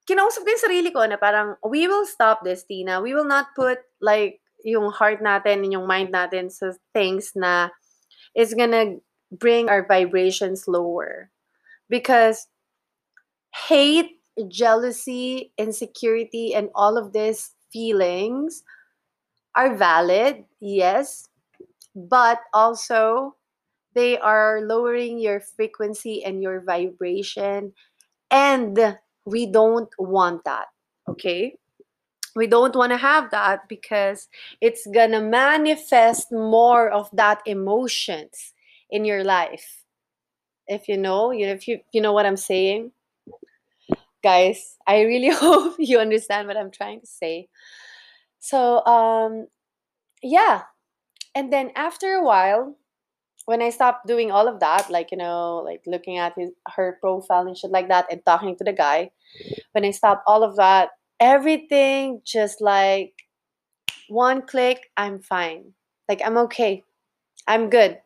kinausap 0.08 0.44
ko 0.44 0.48
yung 0.48 0.64
sarili 0.64 0.90
ko 0.92 1.04
na 1.04 1.16
parang, 1.16 1.56
we 1.64 1.88
will 1.88 2.06
stop 2.06 2.44
this, 2.44 2.64
Tina. 2.64 3.00
We 3.00 3.12
will 3.12 3.28
not 3.28 3.52
put 3.56 3.80
like, 4.00 4.40
yung 4.64 4.90
heart 4.90 5.22
natin 5.22 5.62
and 5.62 5.72
yung 5.72 5.86
mind 5.86 6.10
natin 6.10 6.50
sa 6.50 6.74
things 6.94 7.32
na 7.34 7.70
is 8.34 8.54
gonna 8.54 8.98
bring 9.30 9.68
our 9.68 9.86
vibrations 9.86 10.66
lower. 10.66 11.30
Because 11.88 12.48
hate, 13.54 14.17
jealousy, 14.48 15.52
insecurity, 15.58 16.54
and 16.54 16.70
all 16.74 16.96
of 16.96 17.12
these 17.12 17.54
feelings 17.72 18.62
are 19.54 19.74
valid, 19.76 20.44
yes, 20.60 21.28
but 21.94 22.40
also 22.54 23.34
they 23.94 24.18
are 24.18 24.60
lowering 24.62 25.18
your 25.18 25.40
frequency 25.40 26.22
and 26.24 26.42
your 26.42 26.60
vibration, 26.60 27.72
and 28.30 28.96
we 29.24 29.46
don't 29.46 29.90
want 29.98 30.44
that, 30.44 30.66
okay? 31.08 31.56
We 32.36 32.46
don't 32.46 32.76
want 32.76 32.92
to 32.92 32.98
have 32.98 33.30
that 33.32 33.68
because 33.68 34.28
it's 34.60 34.86
gonna 34.94 35.20
manifest 35.20 36.30
more 36.30 36.88
of 36.90 37.10
that 37.12 37.42
emotions 37.46 38.54
in 38.90 39.04
your 39.04 39.24
life. 39.24 39.82
If 40.68 40.86
you 40.86 40.96
know, 40.96 41.32
you 41.32 41.46
know, 41.46 41.52
if 41.52 41.66
you 41.66 41.80
you 41.92 42.00
know 42.00 42.12
what 42.12 42.26
I'm 42.26 42.36
saying, 42.36 42.92
guys, 44.22 44.76
I 44.86 45.02
really 45.02 45.30
hope 45.34 45.76
you 45.78 45.98
understand 45.98 46.48
what 46.48 46.56
I'm 46.56 46.70
trying 46.70 47.00
to 47.00 47.06
say. 47.06 47.48
So, 48.40 48.84
um, 48.86 49.46
yeah, 50.22 50.62
and 51.34 51.52
then 51.52 51.70
after 51.76 52.14
a 52.14 52.24
while, 52.24 52.76
when 53.46 53.62
I 53.62 53.70
stopped 53.70 54.06
doing 54.06 54.30
all 54.30 54.48
of 54.48 54.60
that, 54.60 54.90
like 54.90 55.10
you 55.10 55.18
know, 55.18 55.62
like 55.64 55.82
looking 55.86 56.18
at 56.18 56.34
his 56.36 56.50
her 56.76 56.98
profile 57.00 57.46
and 57.46 57.56
shit 57.56 57.70
like 57.70 57.88
that, 57.88 58.06
and 58.10 58.24
talking 58.24 58.56
to 58.56 58.64
the 58.64 58.72
guy, 58.72 59.10
when 59.72 59.84
I 59.84 59.90
stopped 59.90 60.24
all 60.26 60.42
of 60.42 60.56
that, 60.56 60.90
everything 61.20 62.20
just 62.24 62.60
like 62.60 63.14
one 64.08 64.42
click, 64.42 64.90
I'm 64.96 65.20
fine. 65.20 65.72
Like 66.08 66.20
I'm 66.24 66.36
okay. 66.48 66.82
I'm 67.46 67.70
good. 67.70 67.98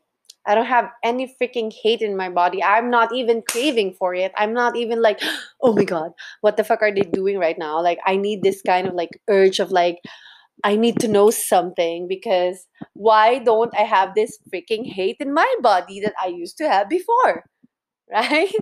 I 0.47 0.55
don't 0.55 0.67
have 0.67 0.91
any 1.05 1.35
freaking 1.41 1.73
hate 1.73 2.01
in 2.01 2.17
my 2.17 2.29
body. 2.29 2.63
I'm 2.63 2.91
not 2.91 3.15
even 3.15 3.43
craving 3.49 3.95
for 3.95 4.15
it. 4.15 4.33
I'm 4.37 4.53
not 4.53 4.77
even 4.77 5.01
like, 5.01 5.21
oh 5.63 5.73
my 5.73 5.85
god, 5.85 6.13
what 6.41 6.57
the 6.57 6.65
fuck 6.65 6.83
are 6.83 6.93
they 6.93 7.03
doing 7.03 7.39
right 7.39 7.59
now? 7.59 7.81
Like 7.81 7.99
I 8.07 8.17
need 8.17 8.43
this 8.43 8.61
kind 8.63 8.89
of 8.89 8.95
like 8.95 9.11
urge 9.29 9.61
of 9.61 9.71
like 9.71 9.99
I 10.65 10.77
need 10.77 11.01
to 11.01 11.09
know 11.09 11.31
something 11.31 12.07
because 12.09 12.67
why 12.95 13.39
don't 13.39 13.75
I 13.77 13.83
have 13.83 14.15
this 14.15 14.39
freaking 14.53 14.87
hate 14.87 15.17
in 15.21 15.35
my 15.35 15.53
body 15.61 16.01
that 16.01 16.15
I 16.23 16.29
used 16.29 16.59
to 16.59 16.69
have 16.69 16.89
before? 16.89 17.45
Right? 18.13 18.53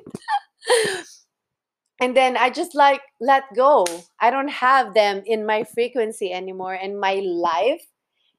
and 2.01 2.17
then 2.17 2.37
I 2.37 2.51
just 2.51 2.75
like 2.75 3.01
let 3.21 3.43
go. 3.57 3.85
I 4.21 4.31
don't 4.31 4.51
have 4.51 4.95
them 4.95 5.23
in 5.27 5.45
my 5.45 5.65
frequency 5.65 6.33
anymore 6.33 6.75
and 6.75 7.01
my 7.01 7.15
life 7.15 7.85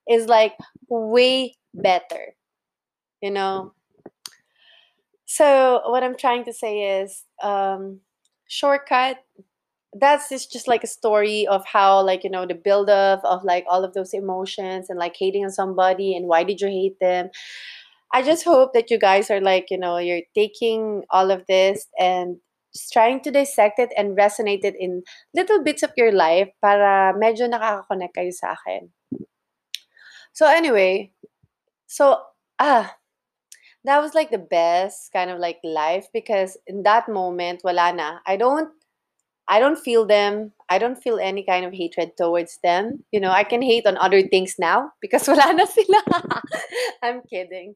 is 0.10 0.28
like 0.28 0.54
way 0.88 1.58
better. 1.74 2.36
You 3.22 3.32
know? 3.32 3.74
So 5.26 5.82
what 5.86 6.04
I'm 6.04 6.18
trying 6.18 6.46
to 6.46 6.54
say 6.54 7.02
is 7.02 7.24
um 7.42 8.02
shortcut 8.48 9.18
that's 9.94 10.30
just, 10.30 10.52
just 10.52 10.68
like 10.68 10.84
a 10.84 10.88
story 10.88 11.46
of 11.48 11.66
how 11.66 12.02
like 12.02 12.24
you 12.24 12.30
know 12.30 12.46
the 12.46 12.56
buildup 12.56 13.22
of 13.26 13.44
like 13.44 13.66
all 13.70 13.84
of 13.84 13.94
those 13.94 14.14
emotions 14.14 14.90
and 14.90 14.98
like 14.98 15.16
hating 15.18 15.44
on 15.44 15.52
somebody 15.52 16.16
and 16.16 16.28
why 16.28 16.44
did 16.44 16.62
you 16.62 16.68
hate 16.68 16.98
them 17.02 17.30
i 18.14 18.22
just 18.22 18.46
hope 18.46 18.72
that 18.74 18.90
you 18.90 18.98
guys 18.98 19.30
are 19.30 19.42
like 19.42 19.68
you 19.70 19.78
know 19.78 19.98
you're 19.98 20.22
taking 20.34 21.04
all 21.10 21.30
of 21.30 21.46
this 21.48 21.88
and 22.00 22.38
just 22.74 22.94
trying 22.94 23.20
to 23.22 23.32
dissect 23.32 23.80
it 23.80 23.92
and 23.98 24.18
resonate 24.18 24.64
it 24.64 24.76
in 24.80 25.04
little 25.34 25.64
bits 25.64 25.84
of 25.84 25.92
your 25.98 26.12
life 26.12 26.48
para 26.62 27.14
medyo 27.20 27.48
nakaka-connect 27.48 28.16
kayo 28.16 28.32
sa 28.32 28.56
akin. 28.56 28.92
So 30.32 30.48
anyway, 30.48 31.12
so 31.88 32.24
ah, 32.60 32.96
that 33.86 34.00
was 34.02 34.14
like 34.14 34.30
the 34.32 34.38
best 34.38 35.12
kind 35.12 35.30
of 35.32 35.40
like 35.40 35.60
life 35.64 36.08
because 36.14 36.58
in 36.68 36.84
that 36.84 37.10
moment 37.10 37.62
wala 37.64 37.94
na. 37.94 38.20
I 38.26 38.38
don't 38.38 38.70
I 39.48 39.60
don't 39.60 39.78
feel 39.78 40.06
them. 40.06 40.54
I 40.70 40.78
don't 40.78 40.96
feel 41.02 41.20
any 41.20 41.44
kind 41.44 41.66
of 41.66 41.74
hatred 41.74 42.12
towards 42.18 42.60
them. 42.64 43.04
You 43.12 43.20
know, 43.20 43.32
I 43.32 43.44
can 43.44 43.62
hate 43.62 43.86
on 43.86 43.98
other 43.98 44.22
things 44.22 44.56
now 44.60 44.92
because 45.02 45.28
wala 45.32 45.54
na 45.54 45.66
sila. 45.66 46.02
I'm 47.04 47.22
kidding. 47.30 47.76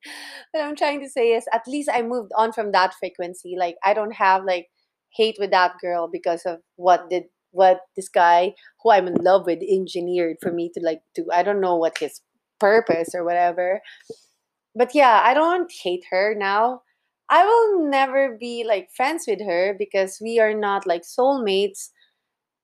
What 0.52 0.64
I'm 0.64 0.76
trying 0.76 1.02
to 1.02 1.10
say 1.10 1.34
is 1.34 1.46
at 1.54 1.68
least 1.68 1.90
I 1.92 2.02
moved 2.02 2.32
on 2.38 2.54
from 2.54 2.72
that 2.72 2.94
frequency. 2.96 3.56
Like 3.58 3.76
I 3.84 3.94
don't 3.94 4.14
have 4.14 4.44
like 4.46 4.68
hate 5.16 5.38
with 5.40 5.52
that 5.52 5.74
girl 5.82 6.10
because 6.12 6.44
of 6.46 6.60
what 6.76 7.10
did 7.10 7.24
what 7.52 7.80
this 7.96 8.10
guy 8.10 8.54
who 8.84 8.92
I'm 8.92 9.08
in 9.08 9.16
love 9.16 9.46
with 9.46 9.60
engineered 9.64 10.38
for 10.42 10.52
me 10.52 10.72
to 10.76 10.82
like 10.84 11.02
do. 11.16 11.28
I 11.34 11.44
don't 11.44 11.62
know 11.62 11.76
what 11.76 11.98
his 11.98 12.22
purpose 12.60 13.10
or 13.16 13.24
whatever. 13.26 13.82
But 14.76 14.94
yeah, 14.94 15.22
I 15.24 15.34
don't 15.34 15.72
hate 15.72 16.06
her 16.12 16.36
now. 16.36 16.82
I 17.30 17.46
will 17.46 17.90
never 17.90 18.38
be 18.40 18.64
like 18.64 18.90
friends 18.96 19.26
with 19.28 19.40
her 19.42 19.76
because 19.78 20.20
we 20.22 20.40
are 20.40 20.54
not 20.54 20.86
like 20.86 21.04
soulmates. 21.04 21.90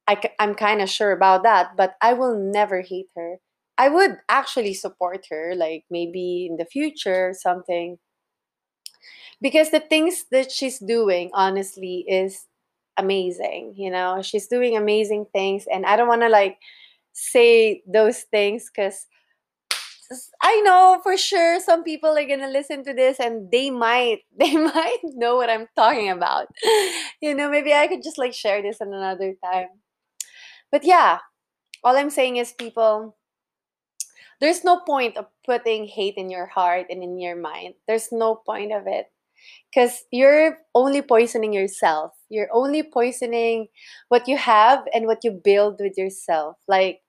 I, 0.08 0.22
am 0.40 0.56
kind 0.56 0.82
of 0.82 0.90
sure 0.90 1.12
about 1.12 1.44
that, 1.44 1.78
but 1.78 1.96
I 2.02 2.14
will 2.14 2.38
never 2.38 2.82
hate 2.82 3.10
her. 3.16 3.38
I 3.78 3.90
would 3.90 4.18
actually 4.30 4.74
support 4.74 5.26
her, 5.32 5.56
like 5.56 5.86
maybe 5.90 6.48
in 6.50 6.58
the 6.58 6.66
future, 6.66 7.34
something 7.34 7.98
because 9.42 9.72
the 9.72 9.80
things 9.80 10.26
that 10.32 10.52
she's 10.52 10.80
doing 10.80 11.30
honestly 11.34 12.06
is 12.08 12.46
amazing 12.98 13.74
you 13.78 13.90
know 13.90 14.22
she's 14.22 14.48
doing 14.48 14.78
amazing 14.78 15.26
things 15.34 15.66
and 15.72 15.86
i 15.86 15.96
don't 15.96 16.08
want 16.08 16.22
to 16.22 16.30
like 16.30 16.58
say 17.14 17.82
those 17.88 18.22
things 18.32 18.70
because 18.74 19.08
i 20.42 20.62
know 20.62 21.00
for 21.04 21.18
sure 21.18 21.60
some 21.60 21.84
people 21.84 22.18
are 22.18 22.26
gonna 22.28 22.50
listen 22.50 22.84
to 22.84 22.94
this 22.94 23.20
and 23.20 23.52
they 23.52 23.70
might 23.70 24.20
they 24.40 24.56
might 24.56 25.00
know 25.04 25.36
what 25.36 25.50
i'm 25.50 25.68
talking 25.76 26.10
about 26.10 26.48
you 27.22 27.34
know 27.34 27.50
maybe 27.50 27.74
i 27.74 27.88
could 27.88 28.04
just 28.04 28.18
like 28.18 28.34
share 28.34 28.62
this 28.62 28.82
in 28.82 28.94
another 28.94 29.34
time 29.44 29.68
but 30.72 30.84
yeah 30.84 31.20
all 31.84 31.98
i'm 31.98 32.10
saying 32.10 32.38
is 32.38 32.54
people 32.54 33.16
there's 34.40 34.64
no 34.64 34.80
point 34.80 35.18
of 35.18 35.28
putting 35.46 35.86
hate 35.86 36.16
in 36.18 36.30
your 36.30 36.48
heart 36.48 36.88
and 36.90 37.04
in 37.04 37.20
your 37.20 37.36
mind 37.36 37.76
there's 37.88 38.12
no 38.12 38.36
point 38.36 38.74
of 38.74 38.88
it 38.88 39.08
because 39.74 40.04
you're 40.12 40.60
only 40.76 41.02
poisoning 41.02 41.54
yourself. 41.54 42.14
You're 42.30 42.50
only 42.54 42.84
poisoning 42.84 43.68
what 44.10 44.28
you 44.28 44.38
have 44.38 44.86
and 44.94 45.08
what 45.08 45.24
you 45.24 45.32
build 45.32 45.80
with 45.80 45.98
yourself. 45.98 46.58
Like, 46.68 47.02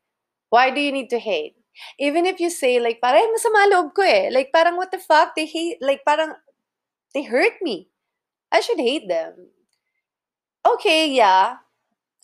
why 0.50 0.70
do 0.70 0.80
you 0.80 0.92
need 0.92 1.10
to 1.10 1.18
hate? 1.18 1.54
Even 1.98 2.26
if 2.26 2.40
you 2.40 2.50
say, 2.50 2.80
like, 2.80 3.00
parang 3.00 3.32
masama 3.34 3.68
loob 3.72 3.94
ko 3.94 4.02
eh. 4.02 4.30
Like, 4.32 4.52
parang 4.52 4.76
what 4.76 4.90
the 4.90 4.98
fuck? 4.98 5.34
They 5.36 5.46
hate, 5.46 5.78
like, 5.80 6.02
parang, 6.06 6.34
they 7.14 7.24
hurt 7.24 7.60
me. 7.62 7.88
I 8.52 8.60
should 8.60 8.78
hate 8.80 9.08
them. 9.08 9.50
Okay, 10.66 11.10
yeah. 11.10 11.58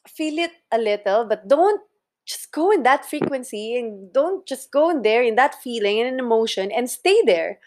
Feel 0.09 0.39
it 0.39 0.53
a 0.73 0.79
little, 0.79 1.25
but 1.27 1.49
don't 1.49 1.83
just 2.27 2.53
go 2.53 2.71
in 2.73 2.83
that 2.85 3.07
frequency 3.07 3.79
and 3.79 4.13
don't 4.13 4.47
just 4.47 4.71
go 4.73 4.91
in 4.91 5.03
there 5.03 5.23
in 5.23 5.37
that 5.37 5.57
feeling 5.63 6.01
and 6.01 6.09
an 6.15 6.21
emotion 6.21 6.73
and 6.73 6.91
stay 6.91 7.23
there 7.27 7.61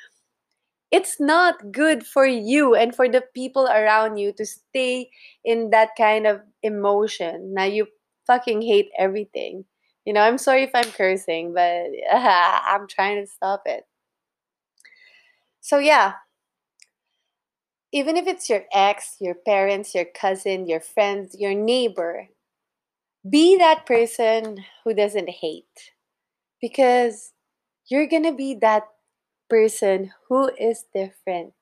it's 0.91 1.19
not 1.19 1.71
good 1.71 2.05
for 2.05 2.25
you 2.25 2.75
and 2.75 2.95
for 2.95 3.07
the 3.07 3.21
people 3.33 3.65
around 3.67 4.17
you 4.17 4.31
to 4.33 4.45
stay 4.45 5.09
in 5.43 5.69
that 5.69 5.89
kind 5.97 6.27
of 6.27 6.41
emotion. 6.63 7.53
Now 7.53 7.63
you 7.63 7.87
fucking 8.27 8.61
hate 8.61 8.89
everything. 8.97 9.65
You 10.05 10.13
know, 10.13 10.21
I'm 10.21 10.37
sorry 10.37 10.63
if 10.63 10.71
I'm 10.73 10.91
cursing, 10.91 11.53
but 11.53 11.87
uh, 12.11 12.59
I'm 12.67 12.87
trying 12.87 13.21
to 13.23 13.27
stop 13.31 13.63
it. 13.65 13.85
So, 15.61 15.77
yeah, 15.79 16.15
even 17.91 18.17
if 18.17 18.27
it's 18.27 18.49
your 18.49 18.63
ex, 18.73 19.15
your 19.19 19.35
parents, 19.35 19.93
your 19.95 20.05
cousin, 20.05 20.67
your 20.67 20.79
friends, 20.79 21.35
your 21.39 21.53
neighbor, 21.53 22.27
be 23.27 23.57
that 23.57 23.85
person 23.85 24.63
who 24.83 24.93
doesn't 24.93 25.29
hate 25.29 25.93
because 26.61 27.33
you're 27.87 28.07
gonna 28.07 28.33
be 28.33 28.55
that 28.55 28.87
person 29.49 30.11
who 30.29 30.51
is 30.59 30.85
different. 30.93 31.53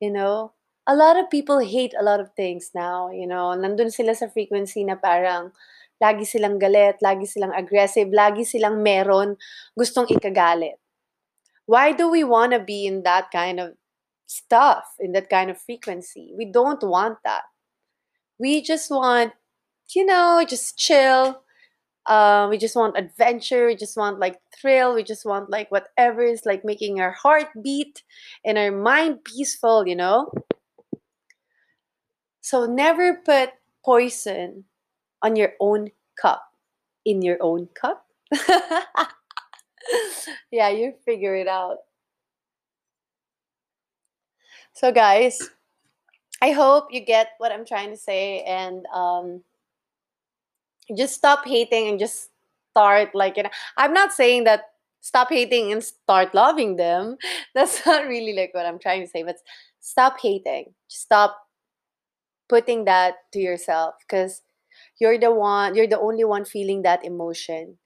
You 0.00 0.10
know, 0.12 0.52
a 0.86 0.96
lot 0.96 1.18
of 1.18 1.30
people 1.30 1.60
hate 1.60 1.94
a 1.98 2.04
lot 2.04 2.20
of 2.20 2.32
things 2.34 2.70
now, 2.74 3.10
you 3.10 3.26
know. 3.26 3.54
Nandun 3.56 3.92
sila 3.92 4.14
sa 4.14 4.28
frequency 4.28 4.84
na 4.84 4.96
parang 4.96 5.52
lagi 6.02 6.24
silang 6.26 6.58
galit, 6.58 7.00
lagi 7.02 7.26
silang 7.26 7.52
aggressive, 7.56 8.08
lagi 8.08 8.44
silang 8.44 8.82
meron 8.82 9.36
gustong 9.78 10.08
ikagalit. 10.08 10.76
Why 11.66 11.92
do 11.92 12.10
we 12.10 12.22
want 12.22 12.52
to 12.52 12.60
be 12.60 12.86
in 12.86 13.02
that 13.02 13.30
kind 13.32 13.58
of 13.58 13.74
stuff, 14.26 14.94
in 15.00 15.12
that 15.12 15.28
kind 15.28 15.50
of 15.50 15.58
frequency? 15.58 16.32
We 16.36 16.46
don't 16.46 16.82
want 16.82 17.18
that. 17.24 17.48
We 18.38 18.62
just 18.62 18.90
want, 18.90 19.32
you 19.94 20.04
know, 20.06 20.44
just 20.46 20.78
chill, 20.78 21.42
uh, 22.06 22.46
we 22.48 22.56
just 22.58 22.76
want 22.76 22.96
adventure. 22.96 23.66
We 23.66 23.74
just 23.74 23.96
want 23.96 24.20
like 24.20 24.38
thrill. 24.54 24.94
We 24.94 25.02
just 25.02 25.26
want 25.26 25.50
like 25.50 25.70
whatever 25.70 26.22
is 26.22 26.46
like 26.46 26.64
making 26.64 27.00
our 27.00 27.10
heart 27.10 27.48
beat 27.62 28.02
and 28.44 28.56
our 28.58 28.70
mind 28.70 29.24
peaceful, 29.24 29.86
you 29.86 29.96
know? 29.96 30.30
So 32.40 32.66
never 32.66 33.20
put 33.24 33.50
poison 33.84 34.64
on 35.22 35.36
your 35.36 35.52
own 35.60 35.90
cup. 36.20 36.42
In 37.04 37.22
your 37.22 37.38
own 37.40 37.68
cup? 37.74 38.06
yeah, 40.50 40.68
you 40.68 40.94
figure 41.04 41.36
it 41.36 41.48
out. 41.48 41.78
So, 44.72 44.92
guys, 44.92 45.38
I 46.42 46.50
hope 46.50 46.88
you 46.90 47.00
get 47.00 47.30
what 47.38 47.52
I'm 47.52 47.64
trying 47.64 47.90
to 47.90 47.96
say 47.96 48.42
and 48.42 48.84
um, 48.92 49.42
just 50.96 51.14
stop 51.14 51.46
hating 51.46 51.88
and 51.88 51.98
just 51.98 52.30
start 52.72 53.14
like 53.14 53.36
you 53.36 53.44
know. 53.44 53.50
I'm 53.76 53.92
not 53.92 54.12
saying 54.12 54.44
that 54.44 54.64
stop 55.00 55.28
hating 55.30 55.72
and 55.72 55.82
start 55.82 56.34
loving 56.34 56.76
them. 56.76 57.16
That's 57.54 57.84
not 57.86 58.06
really 58.06 58.34
like 58.34 58.50
what 58.52 58.66
I'm 58.66 58.78
trying 58.78 59.02
to 59.02 59.08
say, 59.08 59.22
but 59.22 59.36
stop 59.80 60.20
hating. 60.20 60.74
Stop 60.88 61.38
putting 62.48 62.84
that 62.84 63.14
to 63.32 63.40
yourself 63.40 63.94
because 64.00 64.42
you're 64.98 65.18
the 65.18 65.32
one 65.32 65.74
you're 65.74 65.90
the 65.90 66.00
only 66.00 66.24
one 66.24 66.44
feeling 66.44 66.82
that 66.82 67.04
emotion. 67.04 67.78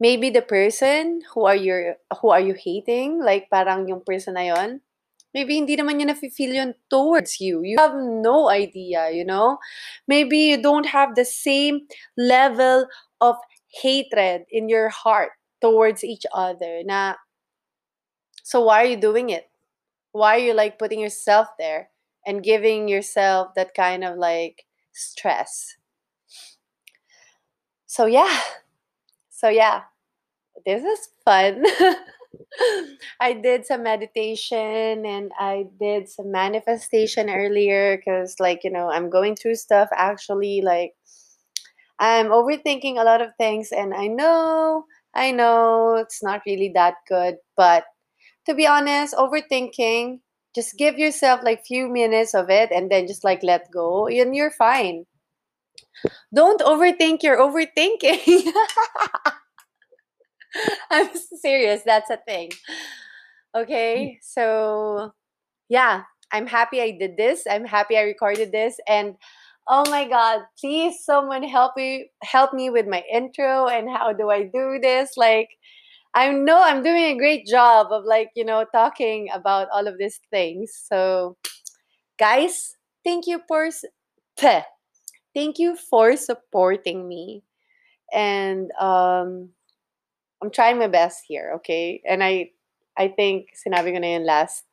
Maybe 0.00 0.30
the 0.30 0.42
person 0.42 1.22
who 1.32 1.46
are 1.46 1.56
you 1.56 1.94
who 2.20 2.30
are 2.30 2.40
you 2.40 2.54
hating 2.54 3.22
like 3.22 3.48
parang 3.50 3.88
yung 3.88 4.02
person 4.02 4.34
na 4.34 4.46
yon 4.50 4.80
maybe 5.34 5.58
hindi 5.58 5.74
naman 5.74 5.98
niya 5.98 6.14
nafe-feel 6.14 6.54
towards 6.86 7.42
you. 7.42 7.66
You 7.66 7.78
have 7.78 7.98
no 7.98 8.48
idea 8.48 9.10
you 9.10 9.26
know? 9.26 9.58
Maybe 10.06 10.54
you 10.54 10.58
don't 10.62 10.86
have 10.86 11.14
the 11.18 11.26
same 11.26 11.90
level 12.16 12.86
of 13.20 13.36
hatred 13.82 14.46
in 14.50 14.70
your 14.70 14.88
heart 14.88 15.34
towards 15.58 16.04
each 16.04 16.26
other 16.30 16.86
na 16.86 17.18
so 18.44 18.62
why 18.68 18.84
are 18.84 18.90
you 18.92 19.00
doing 19.00 19.30
it? 19.30 19.48
Why 20.12 20.36
are 20.36 20.44
you 20.44 20.54
like 20.54 20.78
putting 20.78 21.00
yourself 21.00 21.48
there 21.58 21.90
and 22.26 22.44
giving 22.44 22.86
yourself 22.86 23.56
that 23.56 23.74
kind 23.74 24.04
of 24.04 24.18
like 24.18 24.68
stress 24.92 25.74
so 27.94 28.06
yeah. 28.06 28.40
So 29.30 29.48
yeah. 29.48 29.82
This 30.66 30.82
is 30.82 31.08
fun. 31.24 31.64
I 33.20 33.32
did 33.34 33.66
some 33.66 33.82
meditation 33.82 35.06
and 35.06 35.32
i 35.38 35.66
did 35.80 36.08
some 36.08 36.30
manifestation 36.32 37.30
earlier 37.30 37.96
because 37.96 38.36
like 38.40 38.62
you 38.64 38.70
know 38.70 38.90
i'm 38.90 39.10
going 39.10 39.36
through 39.36 39.54
stuff 39.54 39.88
actually 39.94 40.60
like 40.62 40.94
i'm 41.98 42.28
overthinking 42.28 42.98
a 42.98 43.04
lot 43.04 43.20
of 43.20 43.30
things 43.38 43.70
and 43.72 43.94
i 43.94 44.06
know 44.06 44.84
i 45.14 45.30
know 45.30 45.94
it's 45.96 46.22
not 46.22 46.42
really 46.46 46.70
that 46.74 46.94
good 47.08 47.36
but 47.56 47.84
to 48.46 48.54
be 48.54 48.66
honest 48.66 49.14
overthinking 49.14 50.20
just 50.54 50.76
give 50.76 50.98
yourself 50.98 51.40
like 51.44 51.66
few 51.66 51.88
minutes 51.88 52.34
of 52.34 52.50
it 52.50 52.70
and 52.72 52.90
then 52.90 53.06
just 53.06 53.24
like 53.24 53.42
let 53.42 53.70
go 53.70 54.06
and 54.06 54.34
you're 54.34 54.50
fine 54.50 55.06
don't 56.34 56.60
overthink 56.62 57.22
your 57.22 57.38
overthinking. 57.38 58.52
I'm 60.90 61.10
serious. 61.40 61.82
That's 61.84 62.10
a 62.10 62.18
thing. 62.26 62.50
Okay. 63.54 64.18
Mm. 64.18 64.24
So, 64.24 65.12
yeah, 65.68 66.04
I'm 66.32 66.46
happy 66.46 66.80
I 66.80 66.92
did 66.98 67.16
this. 67.16 67.44
I'm 67.50 67.64
happy 67.64 67.96
I 67.96 68.02
recorded 68.02 68.52
this. 68.52 68.78
And 68.88 69.16
oh 69.68 69.88
my 69.90 70.08
God, 70.08 70.42
please, 70.60 71.04
someone 71.04 71.42
help 71.44 71.72
me 71.76 72.10
help 72.22 72.52
me 72.54 72.70
with 72.70 72.86
my 72.86 73.02
intro 73.12 73.66
and 73.68 73.88
how 73.90 74.12
do 74.12 74.30
I 74.30 74.44
do 74.44 74.78
this? 74.82 75.12
Like, 75.16 75.50
I 76.14 76.30
know 76.32 76.60
I'm 76.62 76.82
doing 76.82 77.04
a 77.04 77.18
great 77.18 77.46
job 77.46 77.88
of 77.92 78.04
like, 78.04 78.30
you 78.36 78.44
know, 78.44 78.64
talking 78.72 79.28
about 79.34 79.68
all 79.72 79.86
of 79.88 79.98
these 79.98 80.20
things. 80.30 80.72
So, 80.90 81.36
guys, 82.18 82.76
thank 83.04 83.26
you 83.26 83.42
for 83.48 83.70
thank 85.34 85.58
you 85.58 85.76
for 85.76 86.16
supporting 86.16 87.08
me. 87.08 87.42
And 88.12 88.70
um, 88.80 89.50
I'm 90.42 90.50
trying 90.50 90.78
my 90.78 90.88
best 90.88 91.24
here, 91.26 91.52
okay? 91.56 92.02
And 92.08 92.22
I 92.22 92.50
I 92.96 93.08
think 93.08 93.56
sinabi 93.58 93.92
ko 93.94 93.98
na 93.98 94.18
yun 94.18 94.26
last 94.26 94.64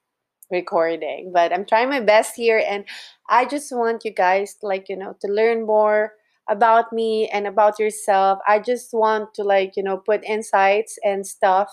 recording, 0.52 1.32
but 1.34 1.54
I'm 1.54 1.66
trying 1.66 1.90
my 1.90 2.02
best 2.02 2.36
here 2.36 2.62
and 2.62 2.86
I 3.30 3.46
just 3.46 3.72
want 3.72 4.06
you 4.06 4.12
guys 4.14 4.58
like, 4.62 4.90
you 4.90 4.98
know, 4.98 5.16
to 5.22 5.28
learn 5.32 5.66
more 5.66 6.14
about 6.50 6.92
me 6.94 7.30
and 7.30 7.48
about 7.48 7.80
yourself. 7.80 8.40
I 8.48 8.60
just 8.60 8.94
want 8.94 9.34
to 9.36 9.44
like, 9.44 9.78
you 9.78 9.84
know, 9.84 9.98
put 9.98 10.24
insights 10.26 11.00
and 11.04 11.26
stuff. 11.26 11.72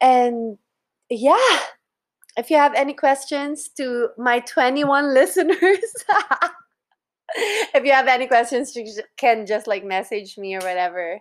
And 0.00 0.58
yeah, 1.10 1.58
if 2.36 2.50
you 2.50 2.56
have 2.56 2.74
any 2.74 2.94
questions 2.94 3.68
to 3.76 4.08
my 4.18 4.40
21 4.40 5.14
listeners, 5.14 5.94
if 7.74 7.84
you 7.84 7.92
have 7.92 8.06
any 8.06 8.26
questions, 8.26 8.74
you 8.76 8.86
can 9.16 9.46
just 9.46 9.66
like 9.66 9.84
message 9.84 10.38
me 10.38 10.54
or 10.54 10.60
whatever. 10.60 11.20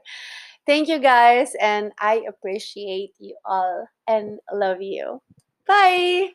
Thank 0.66 0.88
you 0.88 1.00
guys, 1.00 1.54
and 1.60 1.92
I 2.00 2.24
appreciate 2.28 3.12
you 3.20 3.36
all 3.46 3.88
and 4.08 4.40
love 4.54 4.82
you. 4.82 5.22
Bye. 5.68 6.30